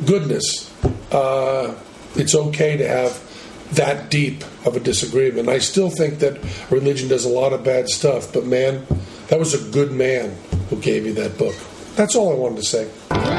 goodness, 0.06 0.72
uh, 1.12 1.74
it's 2.14 2.34
okay 2.34 2.76
to 2.76 2.86
have 2.86 3.24
that 3.72 4.10
deep 4.10 4.42
of 4.64 4.76
a 4.76 4.80
disagreement. 4.80 5.48
I 5.48 5.58
still 5.58 5.90
think 5.90 6.20
that 6.20 6.38
religion 6.70 7.08
does 7.08 7.24
a 7.24 7.28
lot 7.28 7.52
of 7.52 7.64
bad 7.64 7.88
stuff, 7.88 8.32
but 8.32 8.46
man, 8.46 8.86
that 9.28 9.38
was 9.38 9.52
a 9.54 9.70
good 9.70 9.92
man 9.92 10.36
who 10.70 10.76
gave 10.80 11.04
you 11.04 11.12
that 11.14 11.36
book. 11.36 11.54
That's 11.96 12.14
all 12.16 12.32
I 12.32 12.36
wanted 12.36 12.58
to 12.58 12.64
say. 12.64 13.37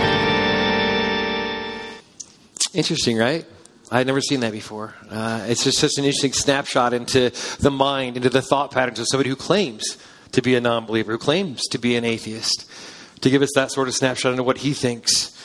Interesting, 2.74 3.18
right? 3.18 3.46
I 3.92 3.98
had 3.98 4.08
never 4.08 4.22
seen 4.22 4.42
that 4.42 4.52
before. 4.52 4.94
Uh, 5.10 5.46
it's 5.48 5.64
just 5.64 5.80
such 5.80 5.94
an 5.98 6.06
interesting 6.06 6.34
snapshot 6.34 6.94
into 6.94 7.32
the 7.60 7.72
mind, 7.72 8.18
into 8.18 8.30
the 8.30 8.44
thought 8.44 8.72
patterns 8.72 9.00
of 9.00 9.08
somebody 9.10 9.30
who 9.30 9.36
claims 9.36 9.98
to 10.34 10.44
be 10.44 10.56
a 10.56 10.62
non 10.62 10.86
believer, 10.86 11.14
who 11.14 11.18
claims 11.18 11.64
to 11.70 11.80
be 11.80 11.96
an 11.96 12.06
atheist, 12.06 12.70
to 13.22 13.30
give 13.32 13.42
us 13.42 13.50
that 13.56 13.72
sort 13.72 13.88
of 13.88 13.96
snapshot 13.96 14.32
into 14.32 14.44
what 14.44 14.60
he 14.60 14.74
thinks. 14.74 15.36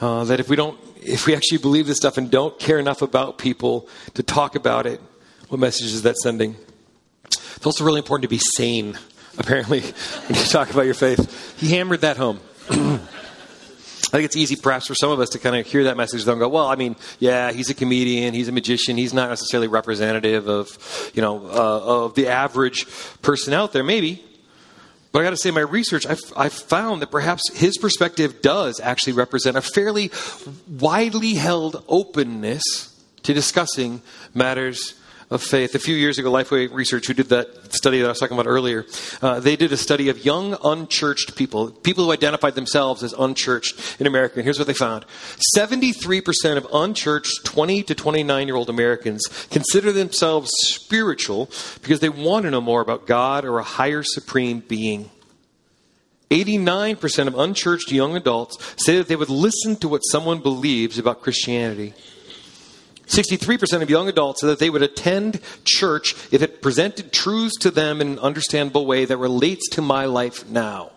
Uh, 0.00 0.24
that 0.24 0.40
if 0.40 0.48
we 0.48 0.56
don't, 0.56 0.80
if 1.00 1.26
we 1.26 1.36
actually 1.36 1.58
believe 1.58 1.86
this 1.86 1.98
stuff 1.98 2.18
and 2.18 2.28
don't 2.28 2.58
care 2.58 2.80
enough 2.80 3.02
about 3.02 3.38
people 3.38 3.88
to 4.14 4.22
talk 4.24 4.56
about 4.56 4.84
it, 4.84 5.00
what 5.48 5.60
message 5.60 5.86
is 5.86 6.02
that 6.02 6.16
sending? 6.16 6.56
It's 7.24 7.64
also 7.64 7.84
really 7.84 7.98
important 7.98 8.22
to 8.22 8.28
be 8.28 8.40
sane, 8.56 8.98
apparently, 9.38 9.80
when 10.26 10.36
you 10.36 10.44
talk 10.46 10.70
about 10.70 10.86
your 10.86 10.94
faith. 10.94 11.56
He 11.60 11.68
hammered 11.68 12.00
that 12.00 12.16
home. 12.16 12.40
I 14.12 14.16
think 14.16 14.26
it's 14.26 14.36
easy, 14.36 14.56
perhaps, 14.56 14.86
for 14.86 14.94
some 14.94 15.10
of 15.10 15.20
us 15.20 15.30
to 15.30 15.38
kind 15.38 15.56
of 15.56 15.66
hear 15.66 15.84
that 15.84 15.96
message 15.96 16.26
and 16.28 16.38
go, 16.38 16.48
"Well, 16.48 16.66
I 16.66 16.76
mean, 16.76 16.96
yeah, 17.18 17.50
he's 17.50 17.70
a 17.70 17.74
comedian, 17.74 18.34
he's 18.34 18.48
a 18.48 18.52
magician, 18.52 18.98
he's 18.98 19.14
not 19.14 19.30
necessarily 19.30 19.68
representative 19.68 20.48
of, 20.48 21.10
you 21.14 21.22
know, 21.22 21.38
uh, 21.46 22.04
of 22.04 22.14
the 22.14 22.28
average 22.28 22.86
person 23.22 23.54
out 23.54 23.72
there, 23.72 23.82
maybe." 23.82 24.22
But 25.12 25.20
I 25.20 25.22
got 25.24 25.30
to 25.30 25.36
say, 25.36 25.50
my 25.50 25.60
research, 25.60 26.06
I've, 26.06 26.20
I've, 26.36 26.52
found 26.52 27.02
that 27.02 27.10
perhaps 27.10 27.42
his 27.54 27.76
perspective 27.76 28.40
does 28.40 28.80
actually 28.80 29.12
represent 29.12 29.58
a 29.58 29.62
fairly 29.62 30.10
widely 30.68 31.34
held 31.34 31.84
openness 31.86 32.98
to 33.22 33.34
discussing 33.34 34.00
matters 34.34 34.94
of 35.32 35.42
faith. 35.42 35.74
A 35.74 35.78
few 35.78 35.96
years 35.96 36.18
ago, 36.18 36.30
Lifeway 36.30 36.70
Research, 36.70 37.06
who 37.06 37.14
did 37.14 37.30
that 37.30 37.72
study 37.72 37.98
that 38.00 38.04
I 38.04 38.08
was 38.10 38.18
talking 38.18 38.38
about 38.38 38.46
earlier, 38.46 38.84
uh, 39.22 39.40
they 39.40 39.56
did 39.56 39.72
a 39.72 39.76
study 39.76 40.10
of 40.10 40.24
young 40.24 40.56
unchurched 40.62 41.36
people, 41.36 41.70
people 41.70 42.04
who 42.04 42.12
identified 42.12 42.54
themselves 42.54 43.02
as 43.02 43.14
unchurched 43.14 43.98
in 43.98 44.06
America. 44.06 44.36
And 44.36 44.44
here's 44.44 44.58
what 44.58 44.66
they 44.66 44.74
found 44.74 45.06
73% 45.56 46.56
of 46.56 46.66
unchurched 46.72 47.44
20 47.44 47.82
to 47.84 47.94
29 47.94 48.46
year 48.46 48.56
old 48.56 48.68
Americans 48.68 49.22
consider 49.50 49.90
themselves 49.90 50.50
spiritual 50.58 51.48
because 51.82 52.00
they 52.00 52.10
want 52.10 52.44
to 52.44 52.50
know 52.50 52.60
more 52.60 52.82
about 52.82 53.06
God 53.06 53.44
or 53.44 53.58
a 53.58 53.64
higher 53.64 54.02
supreme 54.02 54.60
being. 54.60 55.10
89% 56.30 57.26
of 57.26 57.38
unchurched 57.38 57.92
young 57.92 58.16
adults 58.16 58.56
say 58.76 58.96
that 58.96 59.08
they 59.08 59.16
would 59.16 59.28
listen 59.28 59.76
to 59.76 59.88
what 59.88 60.00
someone 60.00 60.40
believes 60.40 60.98
about 60.98 61.20
Christianity. 61.20 61.92
63% 63.12 63.82
of 63.82 63.90
young 63.90 64.08
adults 64.08 64.40
said 64.40 64.48
that 64.48 64.58
they 64.58 64.70
would 64.70 64.82
attend 64.82 65.40
church 65.64 66.14
if 66.32 66.40
it 66.40 66.62
presented 66.62 67.12
truths 67.12 67.56
to 67.58 67.70
them 67.70 68.00
in 68.00 68.12
an 68.12 68.18
understandable 68.18 68.86
way 68.86 69.04
that 69.04 69.16
relates 69.18 69.68
to 69.70 69.82
my 69.82 70.06
life 70.06 70.48
now. 70.48 70.90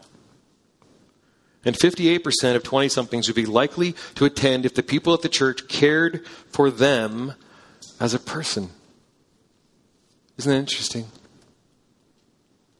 And 1.65 1.75
58% 1.75 2.55
of 2.55 2.63
20 2.63 2.89
somethings 2.89 3.27
would 3.27 3.35
be 3.35 3.45
likely 3.45 3.95
to 4.15 4.25
attend 4.25 4.65
if 4.65 4.75
the 4.75 4.83
people 4.83 5.13
at 5.13 5.23
the 5.23 5.29
church 5.29 5.67
cared 5.67 6.25
for 6.49 6.69
them 6.69 7.33
as 7.99 8.13
a 8.13 8.19
person. 8.19 8.69
Isn't 10.37 10.51
that 10.51 10.59
interesting? 10.59 11.05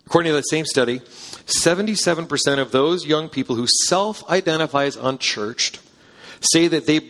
According 0.06 0.32
to 0.32 0.36
that 0.36 0.48
same 0.48 0.66
study, 0.66 1.00
77% 1.00 2.60
of 2.60 2.72
those 2.72 3.08
young 3.08 3.28
people 3.28 3.56
who 3.56 3.66
self 3.88 4.28
identify 4.30 4.86
as 4.86 4.98
unchurched 4.98 5.80
say 6.46 6.68
that 6.68 6.86
they 6.86 7.02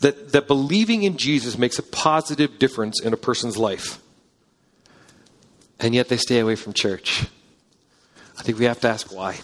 that, 0.00 0.32
that 0.32 0.46
believing 0.46 1.02
in 1.02 1.16
Jesus 1.16 1.58
makes 1.58 1.78
a 1.78 1.82
positive 1.82 2.58
difference 2.58 3.00
in 3.00 3.12
a 3.12 3.16
person's 3.16 3.56
life. 3.56 4.00
And 5.78 5.94
yet 5.94 6.08
they 6.08 6.16
stay 6.16 6.38
away 6.38 6.56
from 6.56 6.72
church. 6.72 7.26
I 8.38 8.42
think 8.42 8.58
we 8.58 8.64
have 8.64 8.80
to 8.80 8.88
ask 8.88 9.14
why. 9.14 9.38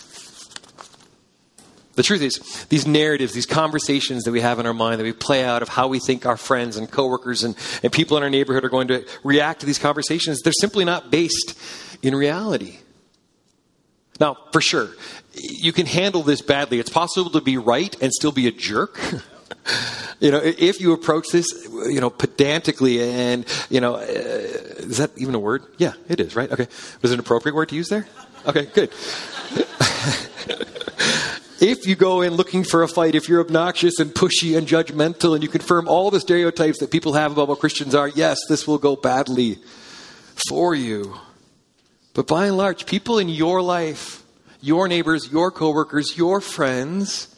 The 1.94 2.02
truth 2.02 2.20
is, 2.20 2.66
these 2.66 2.86
narratives, 2.86 3.32
these 3.32 3.46
conversations 3.46 4.24
that 4.24 4.32
we 4.32 4.42
have 4.42 4.58
in 4.58 4.66
our 4.66 4.74
mind, 4.74 5.00
that 5.00 5.04
we 5.04 5.12
play 5.12 5.44
out 5.44 5.62
of 5.62 5.68
how 5.68 5.88
we 5.88 5.98
think 5.98 6.26
our 6.26 6.36
friends 6.36 6.76
and 6.76 6.90
coworkers 6.90 7.42
and, 7.42 7.56
and 7.82 7.90
people 7.90 8.18
in 8.18 8.22
our 8.22 8.28
neighborhood 8.28 8.64
are 8.64 8.68
going 8.68 8.88
to 8.88 9.06
react 9.24 9.60
to 9.60 9.66
these 9.66 9.78
conversations, 9.78 10.42
they're 10.42 10.52
simply 10.52 10.84
not 10.84 11.10
based 11.10 11.58
in 12.02 12.14
reality. 12.14 12.78
Now, 14.20 14.36
for 14.52 14.60
sure, 14.60 14.90
you 15.32 15.72
can 15.72 15.86
handle 15.86 16.22
this 16.22 16.42
badly. 16.42 16.78
It's 16.78 16.90
possible 16.90 17.30
to 17.30 17.40
be 17.40 17.56
right 17.56 17.94
and 18.02 18.12
still 18.12 18.32
be 18.32 18.46
a 18.46 18.52
jerk. 18.52 19.00
you 20.20 20.30
know, 20.30 20.40
if 20.42 20.80
you 20.80 20.92
approach 20.92 21.28
this, 21.32 21.46
you 21.70 22.00
know, 22.00 22.10
pedantically 22.10 23.02
and, 23.02 23.44
you 23.70 23.80
know, 23.80 23.96
uh, 23.96 24.00
is 24.00 24.98
that 24.98 25.10
even 25.16 25.34
a 25.34 25.38
word? 25.38 25.64
Yeah, 25.78 25.94
it 26.08 26.20
is, 26.20 26.36
right? 26.36 26.50
Okay. 26.50 26.68
Was 27.02 27.10
it 27.10 27.14
an 27.14 27.20
appropriate 27.20 27.54
word 27.54 27.68
to 27.70 27.76
use 27.76 27.88
there? 27.88 28.06
Okay, 28.46 28.66
good. 28.66 28.90
if 31.60 31.86
you 31.86 31.96
go 31.96 32.22
in 32.22 32.34
looking 32.34 32.64
for 32.64 32.82
a 32.82 32.88
fight, 32.88 33.14
if 33.14 33.28
you're 33.28 33.40
obnoxious 33.40 33.98
and 33.98 34.10
pushy 34.12 34.56
and 34.56 34.66
judgmental 34.66 35.34
and 35.34 35.42
you 35.42 35.48
confirm 35.48 35.88
all 35.88 36.10
the 36.10 36.20
stereotypes 36.20 36.78
that 36.78 36.90
people 36.90 37.14
have 37.14 37.32
about 37.32 37.48
what 37.48 37.58
Christians 37.58 37.94
are, 37.94 38.08
yes, 38.08 38.38
this 38.48 38.66
will 38.66 38.78
go 38.78 38.96
badly 38.96 39.58
for 40.48 40.74
you. 40.74 41.16
But 42.14 42.26
by 42.26 42.46
and 42.46 42.56
large, 42.56 42.86
people 42.86 43.18
in 43.18 43.28
your 43.28 43.60
life, 43.60 44.22
your 44.60 44.88
neighbors, 44.88 45.30
your 45.30 45.50
coworkers, 45.50 46.16
your 46.16 46.40
friends, 46.40 47.35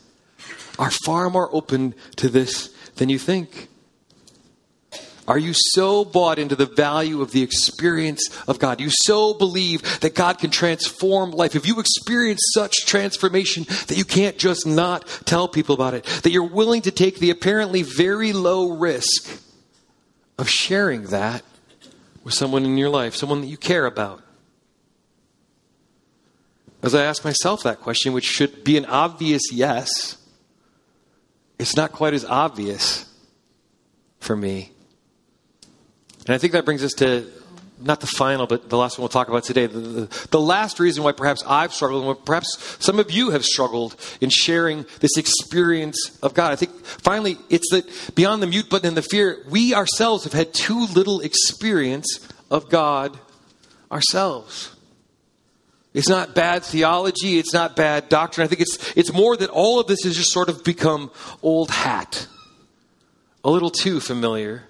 are 0.78 0.90
far 0.90 1.30
more 1.30 1.48
open 1.54 1.94
to 2.16 2.28
this 2.28 2.68
than 2.96 3.08
you 3.08 3.18
think. 3.18 3.68
Are 5.28 5.38
you 5.38 5.52
so 5.52 6.06
bought 6.06 6.38
into 6.38 6.56
the 6.56 6.64
value 6.64 7.20
of 7.20 7.32
the 7.32 7.42
experience 7.42 8.30
of 8.48 8.58
God? 8.58 8.80
You 8.80 8.88
so 8.90 9.34
believe 9.34 10.00
that 10.00 10.14
God 10.14 10.38
can 10.38 10.50
transform 10.50 11.32
life. 11.32 11.54
If 11.54 11.66
you 11.66 11.78
experience 11.80 12.40
such 12.54 12.86
transformation 12.86 13.64
that 13.88 13.98
you 13.98 14.06
can't 14.06 14.38
just 14.38 14.66
not 14.66 15.06
tell 15.26 15.46
people 15.46 15.74
about 15.74 15.92
it, 15.92 16.04
that 16.22 16.30
you're 16.30 16.48
willing 16.48 16.80
to 16.82 16.90
take 16.90 17.18
the 17.18 17.28
apparently 17.28 17.82
very 17.82 18.32
low 18.32 18.70
risk 18.70 19.42
of 20.38 20.48
sharing 20.48 21.04
that 21.08 21.42
with 22.24 22.32
someone 22.32 22.64
in 22.64 22.78
your 22.78 22.88
life, 22.88 23.14
someone 23.14 23.42
that 23.42 23.48
you 23.48 23.58
care 23.58 23.84
about. 23.84 24.22
As 26.82 26.94
I 26.94 27.04
ask 27.04 27.22
myself 27.22 27.64
that 27.64 27.80
question, 27.80 28.12
which 28.14 28.24
should 28.24 28.64
be 28.64 28.78
an 28.78 28.86
obvious 28.86 29.52
yes, 29.52 30.17
it's 31.58 31.76
not 31.76 31.92
quite 31.92 32.14
as 32.14 32.24
obvious 32.24 33.04
for 34.20 34.36
me. 34.36 34.72
And 36.26 36.34
I 36.34 36.38
think 36.38 36.52
that 36.52 36.64
brings 36.64 36.84
us 36.84 36.92
to 36.94 37.26
not 37.80 38.00
the 38.00 38.06
final, 38.06 38.46
but 38.46 38.68
the 38.68 38.76
last 38.76 38.98
one 38.98 39.02
we'll 39.02 39.08
talk 39.08 39.28
about 39.28 39.44
today. 39.44 39.66
The, 39.66 39.78
the, 39.78 40.28
the, 40.30 40.40
last 40.40 40.80
reason 40.80 41.04
why 41.04 41.12
perhaps 41.12 41.42
I've 41.46 41.72
struggled, 41.72 42.04
and 42.04 42.24
perhaps 42.24 42.76
some 42.80 42.98
of 42.98 43.10
you 43.10 43.30
have 43.30 43.44
struggled 43.44 43.96
in 44.20 44.30
sharing 44.30 44.84
this 45.00 45.16
experience 45.16 46.18
of 46.22 46.34
God. 46.34 46.52
I 46.52 46.56
think 46.56 46.72
finally 46.84 47.38
it's 47.48 47.70
that 47.70 48.14
beyond 48.14 48.42
the 48.42 48.46
mute 48.46 48.68
button 48.68 48.88
and 48.88 48.96
the 48.96 49.02
fear, 49.02 49.44
we 49.48 49.74
ourselves 49.74 50.24
have 50.24 50.32
had 50.32 50.52
too 50.52 50.86
little 50.86 51.20
experience 51.20 52.28
of 52.50 52.68
God 52.68 53.16
ourselves. 53.90 54.74
It's 55.94 56.08
not 56.08 56.34
bad 56.34 56.62
theology. 56.64 57.38
It's 57.38 57.52
not 57.52 57.74
bad 57.74 58.08
doctrine. 58.08 58.44
I 58.44 58.48
think 58.48 58.60
it's, 58.60 58.92
it's 58.96 59.12
more 59.12 59.36
that 59.36 59.50
all 59.50 59.80
of 59.80 59.86
this 59.86 60.04
has 60.04 60.16
just 60.16 60.32
sort 60.32 60.48
of 60.48 60.62
become 60.62 61.10
old 61.42 61.70
hat, 61.70 62.26
a 63.42 63.50
little 63.50 63.70
too 63.70 64.00
familiar. 64.00 64.64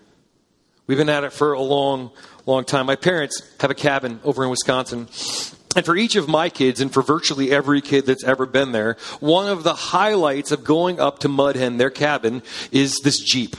We've 0.86 0.98
been 0.98 1.10
at 1.10 1.24
it 1.24 1.32
for 1.32 1.52
a 1.52 1.60
long, 1.60 2.10
long 2.46 2.64
time. 2.64 2.86
My 2.86 2.96
parents 2.96 3.42
have 3.60 3.70
a 3.70 3.74
cabin 3.74 4.20
over 4.24 4.42
in 4.44 4.50
Wisconsin. 4.50 5.08
And 5.76 5.84
for 5.84 5.96
each 5.96 6.16
of 6.16 6.28
my 6.28 6.48
kids, 6.48 6.80
and 6.80 6.92
for 6.92 7.02
virtually 7.02 7.52
every 7.52 7.82
kid 7.82 8.06
that's 8.06 8.24
ever 8.24 8.46
been 8.46 8.72
there, 8.72 8.96
one 9.20 9.48
of 9.48 9.64
the 9.64 9.74
highlights 9.74 10.50
of 10.50 10.64
going 10.64 10.98
up 10.98 11.18
to 11.20 11.28
Mudhen, 11.28 11.76
their 11.76 11.90
cabin, 11.90 12.42
is 12.72 12.98
this 13.04 13.20
Jeep. 13.20 13.54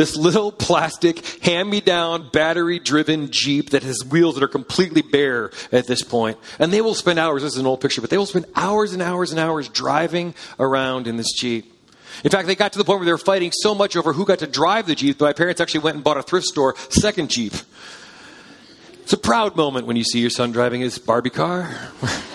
This 0.00 0.16
little 0.16 0.50
plastic, 0.50 1.26
hand 1.44 1.68
me 1.68 1.82
down, 1.82 2.30
battery 2.30 2.78
driven 2.78 3.30
Jeep 3.30 3.68
that 3.72 3.82
has 3.82 4.02
wheels 4.02 4.36
that 4.36 4.42
are 4.42 4.48
completely 4.48 5.02
bare 5.02 5.50
at 5.72 5.86
this 5.86 6.00
point. 6.00 6.38
And 6.58 6.72
they 6.72 6.80
will 6.80 6.94
spend 6.94 7.18
hours, 7.18 7.42
this 7.42 7.52
is 7.52 7.58
an 7.58 7.66
old 7.66 7.82
picture, 7.82 8.00
but 8.00 8.08
they 8.08 8.16
will 8.16 8.24
spend 8.24 8.46
hours 8.56 8.94
and 8.94 9.02
hours 9.02 9.30
and 9.30 9.38
hours 9.38 9.68
driving 9.68 10.34
around 10.58 11.06
in 11.06 11.18
this 11.18 11.30
Jeep. 11.34 11.70
In 12.24 12.30
fact, 12.30 12.46
they 12.46 12.54
got 12.54 12.72
to 12.72 12.78
the 12.78 12.84
point 12.86 13.00
where 13.00 13.04
they 13.04 13.12
were 13.12 13.18
fighting 13.18 13.52
so 13.52 13.74
much 13.74 13.94
over 13.94 14.14
who 14.14 14.24
got 14.24 14.38
to 14.38 14.46
drive 14.46 14.86
the 14.86 14.94
Jeep 14.94 15.18
that 15.18 15.24
my 15.26 15.34
parents 15.34 15.60
actually 15.60 15.80
went 15.80 15.96
and 15.96 16.02
bought 16.02 16.16
a 16.16 16.22
thrift 16.22 16.46
store 16.46 16.74
second 16.88 17.28
Jeep. 17.28 17.52
It's 19.02 19.12
a 19.12 19.18
proud 19.18 19.54
moment 19.54 19.86
when 19.86 19.96
you 19.96 20.04
see 20.04 20.20
your 20.20 20.30
son 20.30 20.50
driving 20.50 20.80
his 20.80 20.98
Barbie 20.98 21.28
car. 21.28 21.90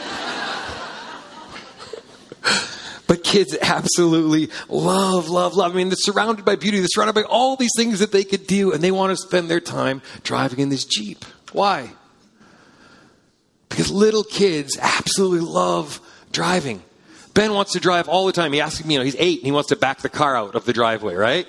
But 3.08 3.24
kids 3.24 3.56
absolutely 3.62 4.50
love, 4.68 5.30
love, 5.30 5.56
love. 5.56 5.72
I 5.72 5.76
mean, 5.76 5.89
they're 5.89 5.96
surrounded 5.96 6.44
by 6.44 6.56
beauty. 6.56 6.80
They're 6.80 6.88
surrounded 6.89 7.13
by 7.13 7.24
all 7.24 7.56
these 7.56 7.74
things 7.76 8.00
that 8.00 8.12
they 8.12 8.24
could 8.24 8.48
do, 8.48 8.74
and 8.74 8.84
they 8.84 8.91
want 8.91 9.12
to 9.12 9.18
spend 9.18 9.50
their 9.50 9.60
time 9.60 10.02
driving 10.24 10.60
in 10.60 10.70
this 10.70 10.86
Jeep. 10.86 11.24
Why? 11.52 11.91
Because 13.70 13.91
little 13.91 14.24
kids 14.24 14.78
absolutely 14.82 15.41
love 15.41 16.02
driving. 16.32 16.82
Ben 17.34 17.54
wants 17.54 17.74
to 17.74 17.80
drive 17.80 18.08
all 18.08 18.26
the 18.26 18.32
time. 18.32 18.54
He 18.54 18.62
asks 18.62 18.84
me, 18.86 18.94
you 18.94 19.00
know, 19.00 19.06
he's 19.06 19.15
eight 19.20 19.39
and 19.39 19.46
he 19.46 19.52
wants 19.52 19.70
to 19.70 19.76
back 19.76 20.00
the 20.00 20.10
car 20.10 20.38
out 20.38 20.56
of 20.56 20.65
the 20.65 20.74
driveway, 20.74 21.15
right? 21.15 21.46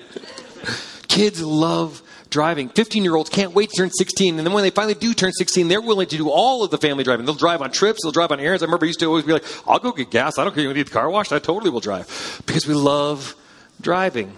kids 1.07 1.41
love 1.41 2.01
driving. 2.37 2.69
15 2.69 3.03
year 3.03 3.15
olds 3.15 3.31
can't 3.31 3.53
wait 3.53 3.71
to 3.71 3.77
turn 3.77 3.89
16. 3.89 4.37
And 4.37 4.45
then 4.45 4.53
when 4.53 4.63
they 4.63 4.69
finally 4.69 4.93
do 4.93 5.15
turn 5.15 5.31
16, 5.31 5.69
they're 5.69 5.81
willing 5.81 6.07
to 6.09 6.17
do 6.17 6.29
all 6.29 6.63
of 6.63 6.69
the 6.69 6.77
family 6.77 7.03
driving. 7.03 7.25
They'll 7.25 7.33
drive 7.33 7.63
on 7.63 7.71
trips, 7.71 8.01
they'll 8.03 8.11
drive 8.11 8.31
on 8.31 8.39
errands. 8.39 8.61
I 8.61 8.67
remember 8.67 8.85
I 8.85 8.89
used 8.89 8.99
to 8.99 9.07
always 9.07 9.25
be 9.25 9.33
like, 9.33 9.43
I'll 9.67 9.79
go 9.79 9.91
get 9.91 10.11
gas. 10.11 10.37
I 10.37 10.43
don't 10.43 10.53
care. 10.53 10.63
If 10.63 10.67
you 10.67 10.73
need 10.75 10.85
the 10.85 10.91
car 10.91 11.09
washed. 11.09 11.33
I 11.33 11.39
totally 11.39 11.71
will 11.71 11.79
drive. 11.79 12.43
Because 12.45 12.67
we 12.67 12.75
love 12.75 13.35
driving. 13.81 14.37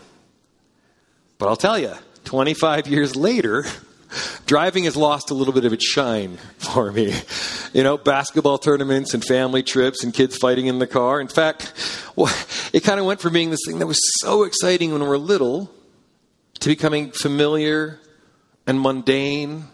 But 1.40 1.50
I'll 1.50 1.58
tell 1.58 1.78
you, 1.78 1.94
25 2.24 2.88
years 2.88 3.18
later, 3.18 3.66
driving 4.46 4.86
has 4.86 4.96
lost 4.96 5.30
a 5.30 5.34
little 5.34 5.54
bit 5.54 5.66
of 5.66 5.74
its 5.74 5.86
shine 5.86 6.38
for 6.58 6.94
me. 6.94 7.14
You 7.74 7.84
know, 7.84 7.98
basketball 7.98 8.60
tournaments 8.60 9.14
and 9.14 9.22
family 9.26 9.62
trips 9.62 10.06
and 10.06 10.14
kids 10.14 10.38
fighting 10.38 10.68
in 10.68 10.80
the 10.80 10.88
car. 10.88 11.20
In 11.20 11.28
fact, 11.28 11.74
well, 12.16 12.34
it 12.72 12.86
kind 12.86 13.02
of 13.02 13.06
went 13.06 13.20
from 13.20 13.34
being 13.34 13.50
this 13.50 13.60
thing 13.68 13.80
that 13.80 13.88
was 13.88 14.00
so 14.22 14.44
exciting 14.44 14.94
when 14.94 15.02
we 15.04 15.10
were 15.10 15.18
little 15.18 15.70
to 16.60 16.70
becoming 16.70 17.12
familiar 17.12 18.00
and 18.68 18.80
mundane, 18.80 19.66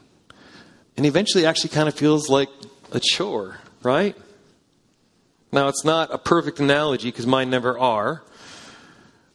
and 0.97 1.05
eventually 1.05 1.45
actually 1.45 1.69
kind 1.69 1.87
of 1.87 1.95
feels 1.95 2.29
like 2.29 2.49
a 2.91 2.99
chore, 2.99 3.57
right? 3.83 4.15
Now, 5.51 5.67
it's 5.67 5.83
not 5.83 6.13
a 6.13 6.17
perfect 6.17 6.59
analogy 6.59 7.09
because 7.09 7.25
mine 7.25 7.49
never 7.49 7.77
are, 7.77 8.23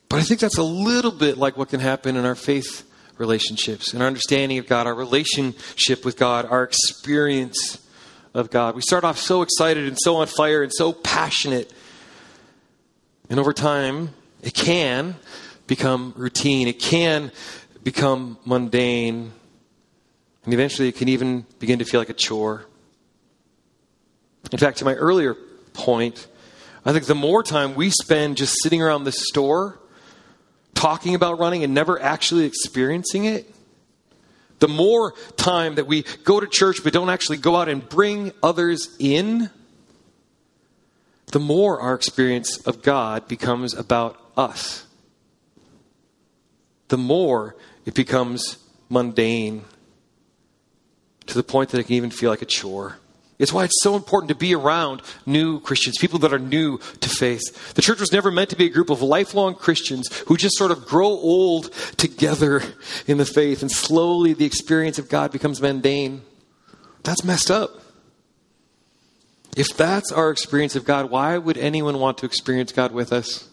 but 0.08 0.18
I 0.18 0.22
think 0.22 0.40
that's 0.40 0.58
a 0.58 0.62
little 0.62 1.12
bit 1.12 1.38
like 1.38 1.56
what 1.56 1.68
can 1.68 1.80
happen 1.80 2.16
in 2.16 2.24
our 2.24 2.34
faith 2.34 2.86
relationships, 3.18 3.92
in 3.92 4.00
our 4.00 4.06
understanding 4.06 4.58
of 4.58 4.66
God, 4.66 4.86
our 4.86 4.94
relationship 4.94 6.04
with 6.04 6.16
God, 6.16 6.46
our 6.46 6.64
experience 6.64 7.86
of 8.32 8.50
God. 8.50 8.74
We 8.74 8.82
start 8.82 9.04
off 9.04 9.18
so 9.18 9.42
excited 9.42 9.86
and 9.86 9.96
so 10.00 10.16
on 10.16 10.26
fire 10.26 10.62
and 10.62 10.72
so 10.72 10.92
passionate. 10.92 11.72
And 13.28 13.38
over 13.38 13.52
time, 13.52 14.10
it 14.42 14.54
can 14.54 15.16
become 15.70 16.12
routine. 16.16 16.66
It 16.66 16.80
can 16.80 17.30
become 17.84 18.36
mundane. 18.44 19.32
And 20.44 20.52
eventually, 20.52 20.88
it 20.88 20.96
can 20.96 21.08
even 21.08 21.46
begin 21.60 21.78
to 21.78 21.84
feel 21.84 22.00
like 22.00 22.10
a 22.10 22.14
chore. 22.14 22.66
In 24.50 24.58
fact, 24.58 24.78
to 24.78 24.84
my 24.84 24.94
earlier 24.94 25.36
point, 25.72 26.26
I 26.84 26.92
think 26.92 27.04
the 27.04 27.14
more 27.14 27.44
time 27.44 27.76
we 27.76 27.88
spend 27.90 28.36
just 28.36 28.56
sitting 28.64 28.82
around 28.82 29.04
the 29.04 29.12
store 29.12 29.78
talking 30.74 31.14
about 31.14 31.38
running 31.38 31.62
and 31.62 31.72
never 31.72 32.02
actually 32.02 32.46
experiencing 32.46 33.26
it, 33.26 33.54
the 34.58 34.68
more 34.68 35.14
time 35.36 35.76
that 35.76 35.86
we 35.86 36.02
go 36.24 36.40
to 36.40 36.48
church 36.48 36.78
but 36.82 36.92
don't 36.92 37.10
actually 37.10 37.36
go 37.36 37.54
out 37.54 37.68
and 37.68 37.88
bring 37.88 38.32
others 38.42 38.96
in, 38.98 39.50
the 41.26 41.38
more 41.38 41.80
our 41.80 41.94
experience 41.94 42.58
of 42.66 42.82
God 42.82 43.28
becomes 43.28 43.72
about 43.72 44.18
us. 44.36 44.86
The 46.90 46.98
more 46.98 47.56
it 47.86 47.94
becomes 47.94 48.58
mundane 48.88 49.64
to 51.26 51.34
the 51.34 51.44
point 51.44 51.70
that 51.70 51.78
it 51.78 51.84
can 51.84 51.94
even 51.94 52.10
feel 52.10 52.30
like 52.30 52.42
a 52.42 52.46
chore. 52.46 52.98
It's 53.38 53.52
why 53.52 53.64
it's 53.64 53.80
so 53.80 53.94
important 53.94 54.28
to 54.28 54.34
be 54.34 54.54
around 54.54 55.00
new 55.24 55.60
Christians, 55.60 55.96
people 55.98 56.18
that 56.18 56.32
are 56.32 56.38
new 56.38 56.78
to 57.00 57.08
faith. 57.08 57.74
The 57.74 57.80
church 57.80 58.00
was 58.00 58.12
never 58.12 58.30
meant 58.30 58.50
to 58.50 58.56
be 58.56 58.66
a 58.66 58.70
group 58.70 58.90
of 58.90 59.00
lifelong 59.00 59.54
Christians 59.54 60.08
who 60.26 60.36
just 60.36 60.58
sort 60.58 60.72
of 60.72 60.84
grow 60.84 61.06
old 61.06 61.72
together 61.96 62.62
in 63.06 63.16
the 63.16 63.24
faith 63.24 63.62
and 63.62 63.70
slowly 63.70 64.34
the 64.34 64.44
experience 64.44 64.98
of 64.98 65.08
God 65.08 65.32
becomes 65.32 65.62
mundane. 65.62 66.22
That's 67.04 67.24
messed 67.24 67.50
up. 67.50 67.70
If 69.56 69.76
that's 69.76 70.10
our 70.12 70.30
experience 70.30 70.76
of 70.76 70.84
God, 70.84 71.10
why 71.10 71.38
would 71.38 71.56
anyone 71.56 72.00
want 72.00 72.18
to 72.18 72.26
experience 72.26 72.72
God 72.72 72.92
with 72.92 73.12
us? 73.12 73.48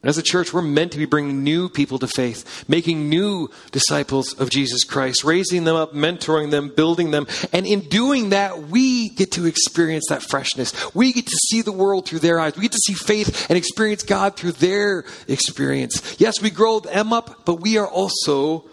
As 0.00 0.16
a 0.16 0.22
church, 0.22 0.52
we're 0.52 0.62
meant 0.62 0.92
to 0.92 0.98
be 0.98 1.06
bringing 1.06 1.42
new 1.42 1.68
people 1.68 1.98
to 1.98 2.06
faith, 2.06 2.64
making 2.68 3.08
new 3.08 3.50
disciples 3.72 4.32
of 4.34 4.48
Jesus 4.48 4.84
Christ, 4.84 5.24
raising 5.24 5.64
them 5.64 5.74
up, 5.74 5.92
mentoring 5.92 6.52
them, 6.52 6.68
building 6.68 7.10
them. 7.10 7.26
And 7.52 7.66
in 7.66 7.80
doing 7.80 8.30
that, 8.30 8.68
we 8.68 9.08
get 9.08 9.32
to 9.32 9.46
experience 9.46 10.04
that 10.08 10.22
freshness. 10.22 10.72
We 10.94 11.12
get 11.12 11.26
to 11.26 11.36
see 11.48 11.62
the 11.62 11.72
world 11.72 12.06
through 12.06 12.20
their 12.20 12.38
eyes. 12.38 12.54
We 12.54 12.62
get 12.62 12.72
to 12.72 12.78
see 12.86 12.94
faith 12.94 13.50
and 13.50 13.58
experience 13.58 14.04
God 14.04 14.36
through 14.36 14.52
their 14.52 15.04
experience. 15.26 16.16
Yes, 16.20 16.40
we 16.40 16.50
grow 16.50 16.78
them 16.78 17.12
up, 17.12 17.44
but 17.44 17.56
we 17.56 17.76
are 17.76 17.88
also 17.88 18.66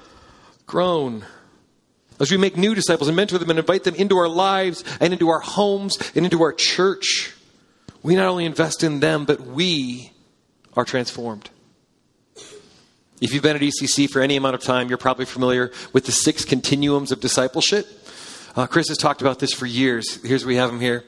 grown. 0.68 1.26
As 2.20 2.30
we 2.30 2.38
make 2.38 2.56
new 2.56 2.76
disciples 2.76 3.08
and 3.08 3.16
mentor 3.16 3.40
them 3.40 3.50
and 3.50 3.58
invite 3.58 3.84
them 3.84 3.96
into 3.96 4.16
our 4.18 4.30
lives 4.30 4.84
and 5.00 5.12
into 5.12 5.30
our 5.30 5.40
homes 5.40 5.98
and 6.14 6.24
into 6.24 6.44
our 6.44 6.54
church, 6.54 7.34
we 8.04 8.16
not 8.16 8.28
only 8.28 8.46
invest 8.46 8.84
in 8.84 9.00
them, 9.00 9.26
but 9.26 9.42
we 9.42 10.12
are 10.76 10.86
transformed. 10.86 11.50
If 13.22 13.34
you've 13.34 13.44
been 13.44 13.56
at 13.56 13.62
ECC 13.62 14.10
for 14.10 14.22
any 14.22 14.36
amount 14.36 14.56
of 14.56 14.62
time, 14.62 14.90
you're 14.90 14.98
probably 14.98 15.26
familiar 15.26 15.72
with 15.94 16.06
the 16.06 16.12
six 16.12 16.44
continuums 16.44 17.12
of 17.12 17.22
discipleship. 17.22 17.88
Uh, 18.56 18.68
Chris 18.68 18.90
has 18.90 18.98
talked 18.98 19.22
about 19.22 19.40
this 19.40 19.54
for 19.54 19.66
years. 19.66 20.22
Here's 20.24 20.46
we 20.46 20.58
have 20.58 20.70
them 20.70 20.82
here. 20.82 21.04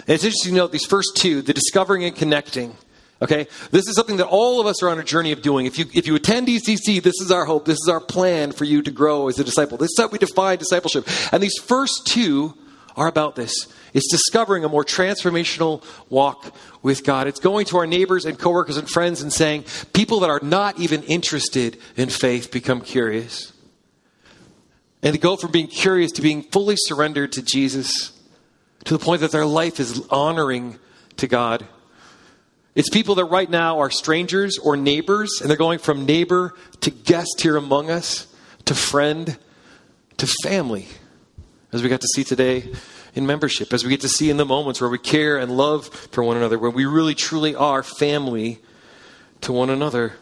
And 0.00 0.10
it's 0.10 0.24
interesting 0.24 0.52
to 0.52 0.56
note 0.56 0.72
these 0.72 0.84
first 0.84 1.16
two, 1.16 1.42
the 1.42 1.54
discovering 1.54 2.04
and 2.04 2.14
connecting. 2.14 2.76
Okay? 3.20 3.46
This 3.70 3.88
is 3.88 3.94
something 3.94 4.16
that 4.18 4.26
all 4.26 4.60
of 4.60 4.66
us 4.66 4.82
are 4.82 4.88
on 4.88 4.98
a 4.98 5.04
journey 5.04 5.32
of 5.32 5.42
doing. 5.42 5.66
If 5.66 5.78
you, 5.78 5.86
if 5.94 6.06
you 6.06 6.14
attend 6.14 6.48
ECC, 6.48 7.02
this 7.02 7.20
is 7.20 7.30
our 7.30 7.44
hope. 7.44 7.64
This 7.64 7.78
is 7.78 7.88
our 7.88 8.00
plan 8.00 8.52
for 8.52 8.64
you 8.64 8.82
to 8.82 8.90
grow 8.90 9.28
as 9.28 9.38
a 9.38 9.44
disciple. 9.44 9.76
This 9.76 9.90
is 9.90 9.98
how 9.98 10.08
we 10.08 10.18
define 10.18 10.58
discipleship. 10.58 11.06
And 11.32 11.42
these 11.42 11.58
first 11.58 12.06
two 12.06 12.56
are 12.96 13.08
about 13.08 13.36
this. 13.36 13.52
It's 13.94 14.10
discovering 14.10 14.64
a 14.64 14.68
more 14.68 14.84
transformational 14.84 15.84
walk 16.10 16.54
with 16.82 17.04
God. 17.04 17.26
It's 17.26 17.40
going 17.40 17.66
to 17.66 17.78
our 17.78 17.86
neighbors 17.86 18.24
and 18.24 18.38
coworkers 18.38 18.76
and 18.76 18.88
friends 18.88 19.22
and 19.22 19.32
saying, 19.32 19.64
people 19.92 20.20
that 20.20 20.30
are 20.30 20.40
not 20.42 20.78
even 20.78 21.02
interested 21.04 21.78
in 21.96 22.08
faith 22.08 22.50
become 22.50 22.80
curious. 22.80 23.52
And 25.02 25.14
to 25.14 25.20
go 25.20 25.36
from 25.36 25.52
being 25.52 25.68
curious 25.68 26.12
to 26.12 26.22
being 26.22 26.42
fully 26.42 26.74
surrendered 26.76 27.32
to 27.32 27.42
Jesus 27.42 28.12
to 28.84 28.96
the 28.96 29.04
point 29.04 29.20
that 29.20 29.30
their 29.30 29.46
life 29.46 29.80
is 29.80 30.06
honoring 30.10 30.78
to 31.18 31.26
God. 31.26 31.66
It's 32.74 32.90
people 32.90 33.16
that 33.16 33.24
right 33.24 33.50
now 33.50 33.80
are 33.80 33.90
strangers 33.90 34.58
or 34.58 34.76
neighbors, 34.76 35.38
and 35.40 35.50
they're 35.50 35.56
going 35.56 35.78
from 35.78 36.06
neighbor 36.06 36.54
to 36.80 36.90
guest 36.90 37.40
here 37.40 37.56
among 37.56 37.90
us 37.90 38.32
to 38.66 38.74
friend 38.74 39.36
to 40.18 40.26
family, 40.44 40.86
as 41.72 41.82
we 41.82 41.88
got 41.88 42.00
to 42.00 42.08
see 42.08 42.24
today 42.24 42.72
in 43.14 43.26
membership, 43.26 43.72
as 43.72 43.84
we 43.84 43.90
get 43.90 44.00
to 44.00 44.08
see 44.08 44.30
in 44.30 44.36
the 44.36 44.44
moments 44.44 44.80
where 44.80 44.90
we 44.90 44.98
care 44.98 45.36
and 45.36 45.56
love 45.56 45.88
for 45.88 46.22
one 46.22 46.36
another, 46.36 46.58
where 46.58 46.70
we 46.70 46.86
really 46.86 47.14
truly 47.14 47.54
are 47.54 47.82
family 47.82 48.58
to 49.40 49.52
one 49.52 49.70
another. 49.70 50.14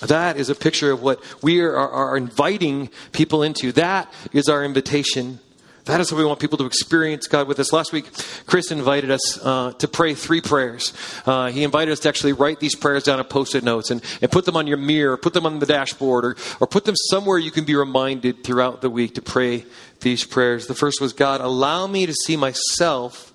That 0.00 0.36
is 0.36 0.50
a 0.50 0.54
picture 0.54 0.90
of 0.90 1.02
what 1.02 1.22
we 1.42 1.60
are, 1.60 1.76
are, 1.76 2.16
inviting 2.16 2.90
people 3.12 3.42
into. 3.42 3.72
That 3.72 4.12
is 4.32 4.48
our 4.48 4.62
invitation 4.64 5.40
that 5.86 6.00
is 6.00 6.10
how 6.10 6.16
we 6.16 6.24
want 6.24 6.40
people 6.40 6.58
to 6.58 6.66
experience 6.66 7.28
God 7.28 7.46
with 7.46 7.60
us. 7.60 7.72
Last 7.72 7.92
week, 7.92 8.10
Chris 8.46 8.72
invited 8.72 9.10
us 9.10 9.38
uh, 9.44 9.72
to 9.74 9.86
pray 9.86 10.14
three 10.14 10.40
prayers. 10.40 10.92
Uh, 11.24 11.50
he 11.50 11.62
invited 11.62 11.92
us 11.92 12.00
to 12.00 12.08
actually 12.08 12.32
write 12.32 12.58
these 12.58 12.74
prayers 12.74 13.04
down 13.04 13.20
on 13.20 13.24
post 13.26 13.54
it 13.54 13.62
notes 13.62 13.90
and, 13.90 14.02
and 14.20 14.30
put 14.30 14.44
them 14.44 14.56
on 14.56 14.66
your 14.66 14.78
mirror, 14.78 15.16
put 15.16 15.32
them 15.32 15.46
on 15.46 15.60
the 15.60 15.66
dashboard, 15.66 16.24
or, 16.24 16.36
or 16.60 16.66
put 16.66 16.84
them 16.84 16.96
somewhere 16.96 17.38
you 17.38 17.52
can 17.52 17.64
be 17.64 17.76
reminded 17.76 18.42
throughout 18.42 18.80
the 18.80 18.90
week 18.90 19.14
to 19.14 19.22
pray 19.22 19.64
these 20.00 20.24
prayers. 20.24 20.66
The 20.66 20.74
first 20.74 21.00
was 21.00 21.12
God, 21.12 21.40
allow 21.40 21.86
me 21.86 22.04
to 22.06 22.12
see 22.12 22.36
myself 22.36 23.32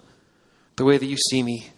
the 0.76 0.84
way 0.84 0.98
that 0.98 1.06
you 1.06 1.18
see 1.18 1.44
me. 1.44 1.70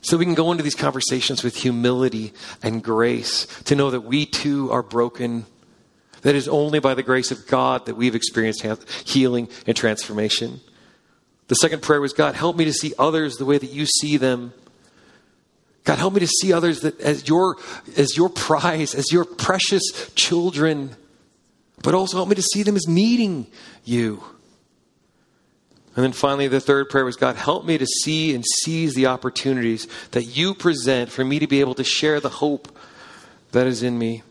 So 0.00 0.16
we 0.16 0.24
can 0.24 0.34
go 0.34 0.52
into 0.52 0.62
these 0.62 0.74
conversations 0.74 1.44
with 1.44 1.56
humility 1.56 2.32
and 2.62 2.82
grace 2.82 3.46
to 3.64 3.76
know 3.76 3.90
that 3.90 4.00
we 4.02 4.24
too 4.24 4.70
are 4.72 4.82
broken 4.82 5.44
that 6.22 6.34
is 6.34 6.48
only 6.48 6.78
by 6.78 6.94
the 6.94 7.02
grace 7.02 7.30
of 7.30 7.46
God 7.46 7.86
that 7.86 7.96
we've 7.96 8.14
experienced 8.14 8.66
healing 9.04 9.48
and 9.66 9.76
transformation. 9.76 10.60
The 11.48 11.54
second 11.54 11.82
prayer 11.82 12.00
was 12.00 12.12
God, 12.12 12.34
help 12.34 12.56
me 12.56 12.64
to 12.66 12.72
see 12.72 12.92
others 12.98 13.36
the 13.36 13.44
way 13.44 13.58
that 13.58 13.70
you 13.70 13.86
see 13.86 14.16
them. 14.16 14.52
God, 15.84 15.98
help 15.98 16.14
me 16.14 16.20
to 16.20 16.26
see 16.26 16.52
others 16.52 16.80
that 16.80 17.00
as 17.00 17.26
your, 17.26 17.56
as 17.96 18.16
your 18.16 18.28
prize, 18.28 18.94
as 18.94 19.10
your 19.10 19.24
precious 19.24 20.12
children, 20.14 20.94
but 21.82 21.94
also 21.94 22.18
help 22.18 22.28
me 22.28 22.34
to 22.34 22.42
see 22.42 22.62
them 22.62 22.76
as 22.76 22.86
needing 22.86 23.46
you. 23.84 24.22
And 25.96 26.04
then 26.04 26.12
finally, 26.12 26.46
the 26.46 26.60
third 26.60 26.90
prayer 26.90 27.04
was 27.04 27.16
God, 27.16 27.36
help 27.36 27.64
me 27.64 27.78
to 27.78 27.86
see 27.86 28.34
and 28.34 28.44
seize 28.46 28.94
the 28.94 29.06
opportunities 29.06 29.88
that 30.10 30.24
you 30.24 30.54
present 30.54 31.10
for 31.10 31.24
me 31.24 31.38
to 31.38 31.46
be 31.46 31.60
able 31.60 31.74
to 31.74 31.84
share 31.84 32.20
the 32.20 32.28
hope 32.28 32.68
that 33.52 33.66
is 33.66 33.82
in 33.82 33.98
me. 33.98 34.22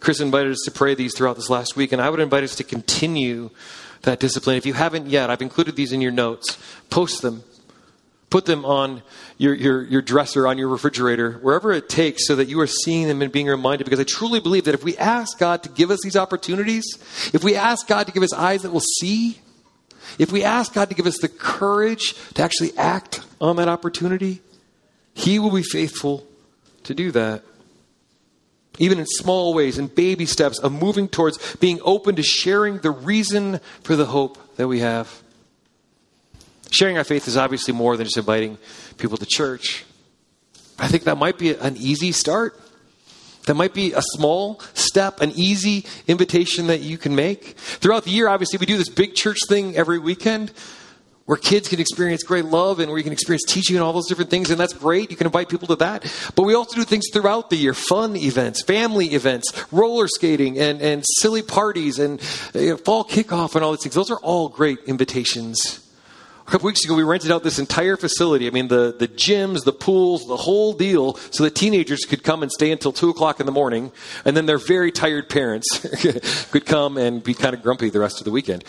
Chris 0.00 0.20
invited 0.20 0.52
us 0.52 0.62
to 0.64 0.70
pray 0.70 0.94
these 0.94 1.14
throughout 1.14 1.36
this 1.36 1.50
last 1.50 1.76
week, 1.76 1.92
and 1.92 2.00
I 2.00 2.08
would 2.08 2.20
invite 2.20 2.42
us 2.42 2.56
to 2.56 2.64
continue 2.64 3.50
that 4.02 4.18
discipline. 4.18 4.56
If 4.56 4.64
you 4.64 4.72
haven't 4.72 5.06
yet, 5.06 5.28
I've 5.28 5.42
included 5.42 5.76
these 5.76 5.92
in 5.92 6.00
your 6.00 6.10
notes. 6.10 6.58
Post 6.88 7.20
them. 7.20 7.44
Put 8.30 8.46
them 8.46 8.64
on 8.64 9.02
your, 9.38 9.54
your, 9.54 9.82
your 9.82 10.02
dresser, 10.02 10.46
on 10.46 10.56
your 10.56 10.68
refrigerator, 10.68 11.32
wherever 11.42 11.72
it 11.72 11.88
takes, 11.88 12.26
so 12.26 12.36
that 12.36 12.48
you 12.48 12.60
are 12.60 12.66
seeing 12.66 13.08
them 13.08 13.20
and 13.20 13.30
being 13.30 13.48
reminded. 13.48 13.84
Because 13.84 14.00
I 14.00 14.04
truly 14.04 14.40
believe 14.40 14.64
that 14.64 14.74
if 14.74 14.84
we 14.84 14.96
ask 14.96 15.38
God 15.38 15.62
to 15.64 15.68
give 15.68 15.90
us 15.90 15.98
these 16.02 16.16
opportunities, 16.16 16.84
if 17.34 17.44
we 17.44 17.56
ask 17.56 17.86
God 17.86 18.06
to 18.06 18.12
give 18.12 18.22
us 18.22 18.32
eyes 18.32 18.62
that 18.62 18.70
will 18.70 18.80
see, 18.80 19.40
if 20.18 20.32
we 20.32 20.44
ask 20.44 20.72
God 20.72 20.88
to 20.88 20.94
give 20.94 21.06
us 21.06 21.18
the 21.18 21.28
courage 21.28 22.14
to 22.34 22.42
actually 22.42 22.76
act 22.78 23.20
on 23.40 23.56
that 23.56 23.68
opportunity, 23.68 24.40
He 25.12 25.38
will 25.38 25.50
be 25.50 25.62
faithful 25.62 26.26
to 26.84 26.94
do 26.94 27.10
that 27.10 27.42
even 28.78 28.98
in 28.98 29.06
small 29.06 29.52
ways, 29.52 29.78
in 29.78 29.88
baby 29.88 30.26
steps 30.26 30.58
of 30.58 30.72
moving 30.72 31.08
towards 31.08 31.56
being 31.56 31.80
open 31.82 32.16
to 32.16 32.22
sharing 32.22 32.78
the 32.78 32.90
reason 32.90 33.60
for 33.82 33.96
the 33.96 34.06
hope 34.06 34.38
that 34.56 34.68
we 34.68 34.80
have. 34.80 35.22
Sharing 36.70 36.96
our 36.96 37.04
faith 37.04 37.26
is 37.26 37.36
obviously 37.36 37.74
more 37.74 37.96
than 37.96 38.06
just 38.06 38.16
inviting 38.16 38.58
people 38.96 39.16
to 39.16 39.26
church. 39.26 39.84
I 40.78 40.88
think 40.88 41.04
that 41.04 41.18
might 41.18 41.36
be 41.36 41.54
an 41.54 41.76
easy 41.76 42.12
start. 42.12 42.58
That 43.46 43.54
might 43.54 43.74
be 43.74 43.92
a 43.92 44.02
small 44.02 44.60
step, 44.74 45.20
an 45.20 45.32
easy 45.34 45.84
invitation 46.06 46.68
that 46.68 46.80
you 46.80 46.98
can 46.98 47.14
make. 47.14 47.56
Throughout 47.56 48.04
the 48.04 48.10
year, 48.10 48.28
obviously, 48.28 48.58
we 48.58 48.66
do 48.66 48.76
this 48.76 48.88
big 48.88 49.14
church 49.14 49.38
thing 49.48 49.76
every 49.76 49.98
weekend 49.98 50.52
where 51.30 51.36
kids 51.36 51.68
can 51.68 51.78
experience 51.78 52.24
great 52.24 52.46
love 52.46 52.80
and 52.80 52.88
where 52.88 52.98
you 52.98 53.04
can 53.04 53.12
experience 53.12 53.44
teaching 53.46 53.76
and 53.76 53.84
all 53.84 53.92
those 53.92 54.08
different 54.08 54.30
things, 54.30 54.50
and 54.50 54.58
that's 54.58 54.72
great. 54.72 55.12
You 55.12 55.16
can 55.16 55.28
invite 55.28 55.48
people 55.48 55.68
to 55.68 55.76
that. 55.76 56.02
But 56.34 56.42
we 56.42 56.54
also 56.54 56.74
do 56.74 56.82
things 56.82 57.04
throughout 57.12 57.50
the 57.50 57.56
year 57.56 57.72
fun 57.72 58.16
events, 58.16 58.64
family 58.64 59.06
events, 59.14 59.52
roller 59.70 60.08
skating, 60.08 60.58
and, 60.58 60.82
and 60.82 61.04
silly 61.20 61.42
parties, 61.42 62.00
and 62.00 62.20
you 62.52 62.70
know, 62.70 62.76
fall 62.78 63.04
kickoff, 63.04 63.54
and 63.54 63.64
all 63.64 63.70
these 63.70 63.84
things. 63.84 63.94
Those 63.94 64.10
are 64.10 64.18
all 64.18 64.48
great 64.48 64.80
invitations. 64.88 65.86
A 66.48 66.50
couple 66.50 66.66
weeks 66.66 66.84
ago, 66.84 66.96
we 66.96 67.04
rented 67.04 67.30
out 67.30 67.44
this 67.44 67.60
entire 67.60 67.96
facility. 67.96 68.48
I 68.48 68.50
mean, 68.50 68.66
the, 68.66 68.92
the 68.98 69.06
gyms, 69.06 69.62
the 69.62 69.72
pools, 69.72 70.26
the 70.26 70.36
whole 70.36 70.72
deal, 70.72 71.14
so 71.30 71.44
that 71.44 71.54
teenagers 71.54 72.06
could 72.06 72.24
come 72.24 72.42
and 72.42 72.50
stay 72.50 72.72
until 72.72 72.90
2 72.90 73.08
o'clock 73.08 73.38
in 73.38 73.46
the 73.46 73.52
morning, 73.52 73.92
and 74.24 74.36
then 74.36 74.46
their 74.46 74.58
very 74.58 74.90
tired 74.90 75.28
parents 75.28 75.78
could 76.50 76.66
come 76.66 76.96
and 76.96 77.22
be 77.22 77.34
kind 77.34 77.54
of 77.54 77.62
grumpy 77.62 77.88
the 77.88 78.00
rest 78.00 78.18
of 78.18 78.24
the 78.24 78.32
weekend. 78.32 78.64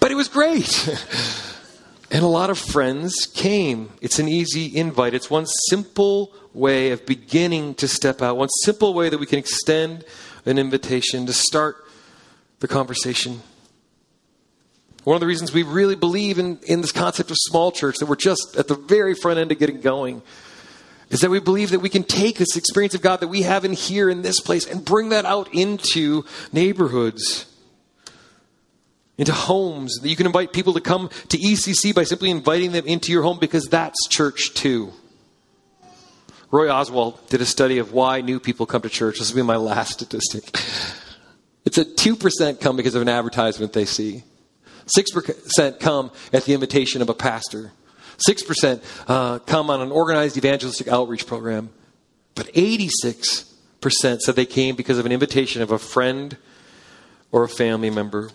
But 0.00 0.10
it 0.10 0.14
was 0.14 0.28
great. 0.28 0.88
and 2.10 2.22
a 2.22 2.28
lot 2.28 2.50
of 2.50 2.58
friends 2.58 3.26
came. 3.34 3.90
It's 4.00 4.18
an 4.18 4.28
easy 4.28 4.76
invite. 4.76 5.14
It's 5.14 5.30
one 5.30 5.46
simple 5.68 6.32
way 6.54 6.90
of 6.90 7.04
beginning 7.04 7.74
to 7.76 7.88
step 7.88 8.22
out, 8.22 8.36
one 8.36 8.48
simple 8.62 8.94
way 8.94 9.08
that 9.08 9.18
we 9.18 9.26
can 9.26 9.38
extend 9.38 10.04
an 10.44 10.58
invitation 10.58 11.26
to 11.26 11.32
start 11.32 11.76
the 12.60 12.68
conversation. 12.68 13.42
One 15.04 15.14
of 15.14 15.20
the 15.20 15.26
reasons 15.26 15.52
we 15.52 15.62
really 15.62 15.94
believe 15.96 16.38
in, 16.38 16.58
in 16.66 16.80
this 16.80 16.92
concept 16.92 17.30
of 17.30 17.36
small 17.40 17.70
church, 17.70 17.96
that 17.98 18.06
we're 18.06 18.16
just 18.16 18.56
at 18.56 18.68
the 18.68 18.74
very 18.74 19.14
front 19.14 19.38
end 19.38 19.52
of 19.52 19.58
getting 19.58 19.80
going, 19.80 20.22
is 21.10 21.20
that 21.20 21.30
we 21.30 21.38
believe 21.38 21.70
that 21.70 21.80
we 21.80 21.88
can 21.88 22.02
take 22.02 22.38
this 22.38 22.56
experience 22.56 22.94
of 22.94 23.02
God 23.02 23.20
that 23.20 23.28
we 23.28 23.42
have 23.42 23.64
in 23.64 23.72
here 23.72 24.10
in 24.10 24.22
this 24.22 24.40
place 24.40 24.66
and 24.66 24.84
bring 24.84 25.10
that 25.10 25.24
out 25.24 25.52
into 25.54 26.24
neighborhoods, 26.52 27.46
into 29.18 29.32
homes. 29.32 29.98
That 30.02 30.08
you 30.08 30.16
can 30.16 30.26
invite 30.26 30.52
people 30.52 30.74
to 30.74 30.80
come 30.80 31.10
to 31.28 31.38
ECC 31.38 31.94
by 31.94 32.04
simply 32.04 32.30
inviting 32.30 32.72
them 32.72 32.86
into 32.86 33.12
your 33.12 33.22
home 33.22 33.38
because 33.38 33.66
that's 33.66 34.06
church 34.08 34.54
too. 34.54 34.92
Roy 36.50 36.70
Oswald 36.70 37.28
did 37.28 37.40
a 37.40 37.46
study 37.46 37.78
of 37.78 37.92
why 37.92 38.20
new 38.20 38.38
people 38.38 38.66
come 38.66 38.82
to 38.82 38.88
church. 38.88 39.18
This 39.18 39.30
will 39.32 39.42
be 39.42 39.46
my 39.46 39.56
last 39.56 39.92
statistic. 39.92 40.44
It's 41.64 41.78
a 41.78 41.84
2% 41.84 42.60
come 42.60 42.76
because 42.76 42.94
of 42.94 43.02
an 43.02 43.08
advertisement 43.08 43.72
they 43.72 43.84
see. 43.84 44.22
6% 44.96 45.80
come 45.80 46.12
at 46.32 46.44
the 46.44 46.54
invitation 46.54 47.02
of 47.02 47.08
a 47.08 47.14
pastor. 47.14 47.72
6% 48.26 48.82
uh, 49.08 49.40
come 49.40 49.68
on 49.68 49.82
an 49.82 49.90
organized 49.90 50.36
evangelistic 50.36 50.86
outreach 50.86 51.26
program. 51.26 51.70
But 52.36 52.46
86% 52.54 54.20
said 54.20 54.36
they 54.36 54.46
came 54.46 54.76
because 54.76 54.98
of 54.98 55.06
an 55.06 55.12
invitation 55.12 55.60
of 55.60 55.72
a 55.72 55.78
friend 55.78 56.36
or 57.32 57.42
a 57.42 57.48
family 57.48 57.90
member. 57.90 58.30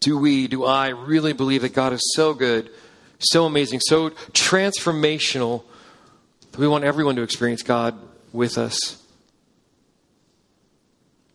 Do 0.00 0.18
we, 0.18 0.46
do 0.48 0.64
I 0.64 0.88
really 0.88 1.32
believe 1.32 1.62
that 1.62 1.72
God 1.72 1.92
is 1.92 2.12
so 2.14 2.34
good, 2.34 2.70
so 3.18 3.46
amazing, 3.46 3.80
so 3.80 4.10
transformational 4.10 5.64
that 6.50 6.58
we 6.58 6.68
want 6.68 6.84
everyone 6.84 7.16
to 7.16 7.22
experience 7.22 7.62
God 7.62 7.98
with 8.32 8.58
us? 8.58 9.02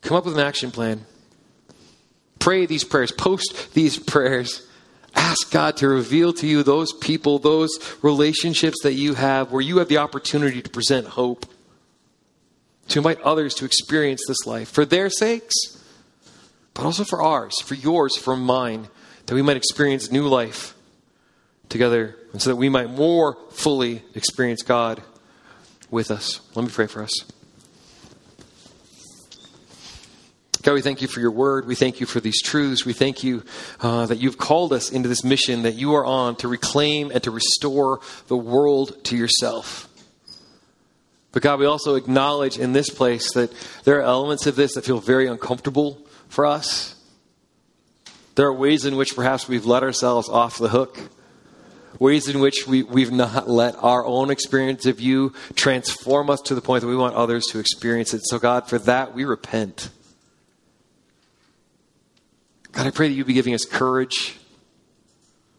Come 0.02 0.18
up 0.18 0.26
with 0.26 0.36
an 0.36 0.46
action 0.46 0.72
plan. 0.72 1.06
Pray 2.40 2.66
these 2.66 2.84
prayers, 2.84 3.12
post 3.12 3.74
these 3.74 3.98
prayers. 3.98 4.66
Ask 5.16 5.52
God 5.52 5.78
to 5.78 5.88
reveal 5.88 6.34
to 6.34 6.48
you 6.48 6.64
those 6.64 6.94
people, 6.94 7.40
those 7.40 7.70
relationships 8.02 8.78
that 8.84 8.94
you 8.94 9.16
have 9.16 9.52
where 9.52 9.62
you 9.62 9.80
have 9.80 9.90
the 9.90 9.98
opportunity 9.98 10.62
to 10.62 10.70
present 10.70 11.08
hope, 11.08 11.46
to 12.90 13.00
invite 13.00 13.20
others 13.22 13.56
to 13.56 13.66
experience 13.66 14.22
this 14.28 14.46
life 14.46 14.70
for 14.70 14.86
their 14.86 15.10
sakes, 15.10 15.56
but 16.80 16.86
also 16.86 17.04
for 17.04 17.22
ours, 17.22 17.60
for 17.60 17.76
yours, 17.76 18.16
for 18.16 18.38
mine, 18.38 18.88
that 19.26 19.36
we 19.36 19.42
might 19.42 19.58
experience 19.58 20.14
new 20.14 20.26
life 20.30 20.76
together 21.68 22.16
and 22.32 22.42
so 22.42 22.52
that 22.52 22.56
we 22.56 22.70
might 22.70 22.90
more 22.90 23.38
fully 23.52 24.02
experience 24.16 24.62
God 24.62 25.04
with 25.92 26.10
us. 26.10 26.40
Let 26.56 26.64
me 26.64 26.72
pray 26.72 26.88
for 26.88 27.04
us. 27.04 27.12
God, 30.62 30.74
we 30.74 30.82
thank 30.82 31.02
you 31.02 31.10
for 31.10 31.20
your 31.20 31.32
word. 31.32 31.68
We 31.68 31.76
thank 31.76 32.00
you 32.00 32.06
for 32.06 32.22
these 32.22 32.42
truths. 32.42 32.86
We 32.86 32.94
thank 32.94 33.26
you 33.26 33.44
uh, 33.82 34.06
that 34.06 34.20
you've 34.20 34.38
called 34.38 34.72
us 34.72 34.90
into 34.90 35.10
this 35.10 35.26
mission 35.26 35.64
that 35.64 35.76
you 35.76 35.96
are 35.96 36.06
on 36.06 36.38
to 36.38 36.48
reclaim 36.48 37.12
and 37.12 37.22
to 37.24 37.32
restore 37.32 38.00
the 38.30 38.38
world 38.38 39.04
to 39.04 39.18
yourself. 39.18 39.90
But 41.34 41.44
God, 41.44 41.60
we 41.60 41.66
also 41.66 41.96
acknowledge 41.96 42.58
in 42.58 42.72
this 42.72 42.90
place 42.90 43.34
that 43.34 43.52
there 43.84 44.00
are 44.00 44.04
elements 44.04 44.48
of 44.48 44.56
this 44.56 44.76
that 44.76 44.86
feel 44.86 45.00
very 45.00 45.28
uncomfortable 45.28 46.06
for 46.30 46.46
us. 46.46 46.96
There 48.36 48.48
are 48.48 48.54
ways 48.54 48.86
in 48.86 48.96
which 48.96 49.16
perhaps 49.16 49.50
we've 49.50 49.66
let 49.66 49.84
ourselves 49.84 50.30
off 50.30 50.58
the 50.58 50.70
hook, 50.70 50.98
ways 52.00 52.30
in 52.30 52.40
which 52.40 52.66
we, 52.66 52.84
we've 52.84 53.12
not 53.12 53.50
let 53.50 53.76
our 53.84 54.06
own 54.06 54.30
experience 54.30 54.86
of 54.86 55.02
you 55.02 55.34
transform 55.56 56.30
us 56.30 56.40
to 56.44 56.56
the 56.56 56.62
point 56.62 56.82
that 56.82 56.88
we 56.88 56.96
want 56.96 57.16
others 57.16 57.46
to 57.48 57.60
experience 57.60 58.14
it. 58.14 58.22
So, 58.24 58.40
God, 58.40 58.70
for 58.70 58.80
that, 58.80 59.14
we 59.14 59.26
repent. 59.26 59.90
God, 62.72 62.88
I 62.88 62.92
pray 62.92 63.10
that 63.10 63.16
you 63.16 63.26
be 63.26 63.34
giving 63.34 63.54
us 63.54 63.66
courage, 63.66 64.38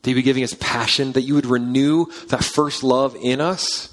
that 0.02 0.10
you 0.10 0.16
be 0.16 0.22
giving 0.22 0.44
us 0.44 0.54
passion, 0.58 1.12
that 1.12 1.22
you 1.22 1.34
would 1.34 1.46
renew 1.46 2.06
that 2.28 2.42
first 2.42 2.82
love 2.82 3.14
in 3.20 3.40
us. 3.40 3.89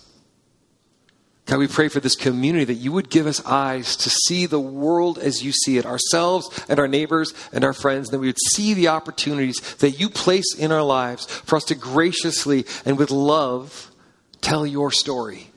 God, 1.47 1.59
we 1.59 1.67
pray 1.67 1.87
for 1.87 2.01
this 2.01 2.17
community 2.17 2.65
that 2.65 2.73
you 2.73 2.91
would 2.91 3.09
give 3.09 3.25
us 3.25 3.43
eyes 3.45 3.95
to 3.97 4.09
see 4.09 4.45
the 4.45 4.59
world 4.59 5.17
as 5.17 5.43
you 5.43 5.53
see 5.53 5.77
it, 5.77 5.85
ourselves 5.85 6.49
and 6.67 6.77
our 6.77 6.89
neighbors 6.89 7.33
and 7.53 7.63
our 7.63 7.71
friends, 7.71 8.09
and 8.09 8.15
that 8.15 8.19
we 8.19 8.27
would 8.27 8.41
see 8.51 8.73
the 8.73 8.89
opportunities 8.89 9.59
that 9.75 9.91
you 9.91 10.09
place 10.09 10.53
in 10.53 10.73
our 10.73 10.83
lives 10.83 11.25
for 11.25 11.55
us 11.55 11.63
to 11.65 11.75
graciously 11.75 12.65
and 12.85 12.97
with 12.97 13.11
love 13.11 13.89
tell 14.41 14.67
your 14.67 14.91
story. 14.91 15.47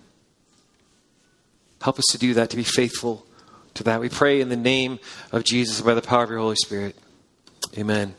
Help 1.82 1.98
us 1.98 2.06
to 2.10 2.18
do 2.18 2.34
that, 2.34 2.50
to 2.50 2.56
be 2.56 2.62
faithful 2.62 3.26
to 3.74 3.82
that. 3.82 4.00
We 4.00 4.08
pray 4.08 4.40
in 4.40 4.48
the 4.48 4.56
name 4.56 5.00
of 5.32 5.42
Jesus 5.42 5.80
by 5.80 5.94
the 5.94 6.02
power 6.02 6.22
of 6.22 6.30
your 6.30 6.38
Holy 6.38 6.56
Spirit. 6.56 6.94
Amen. 7.76 8.14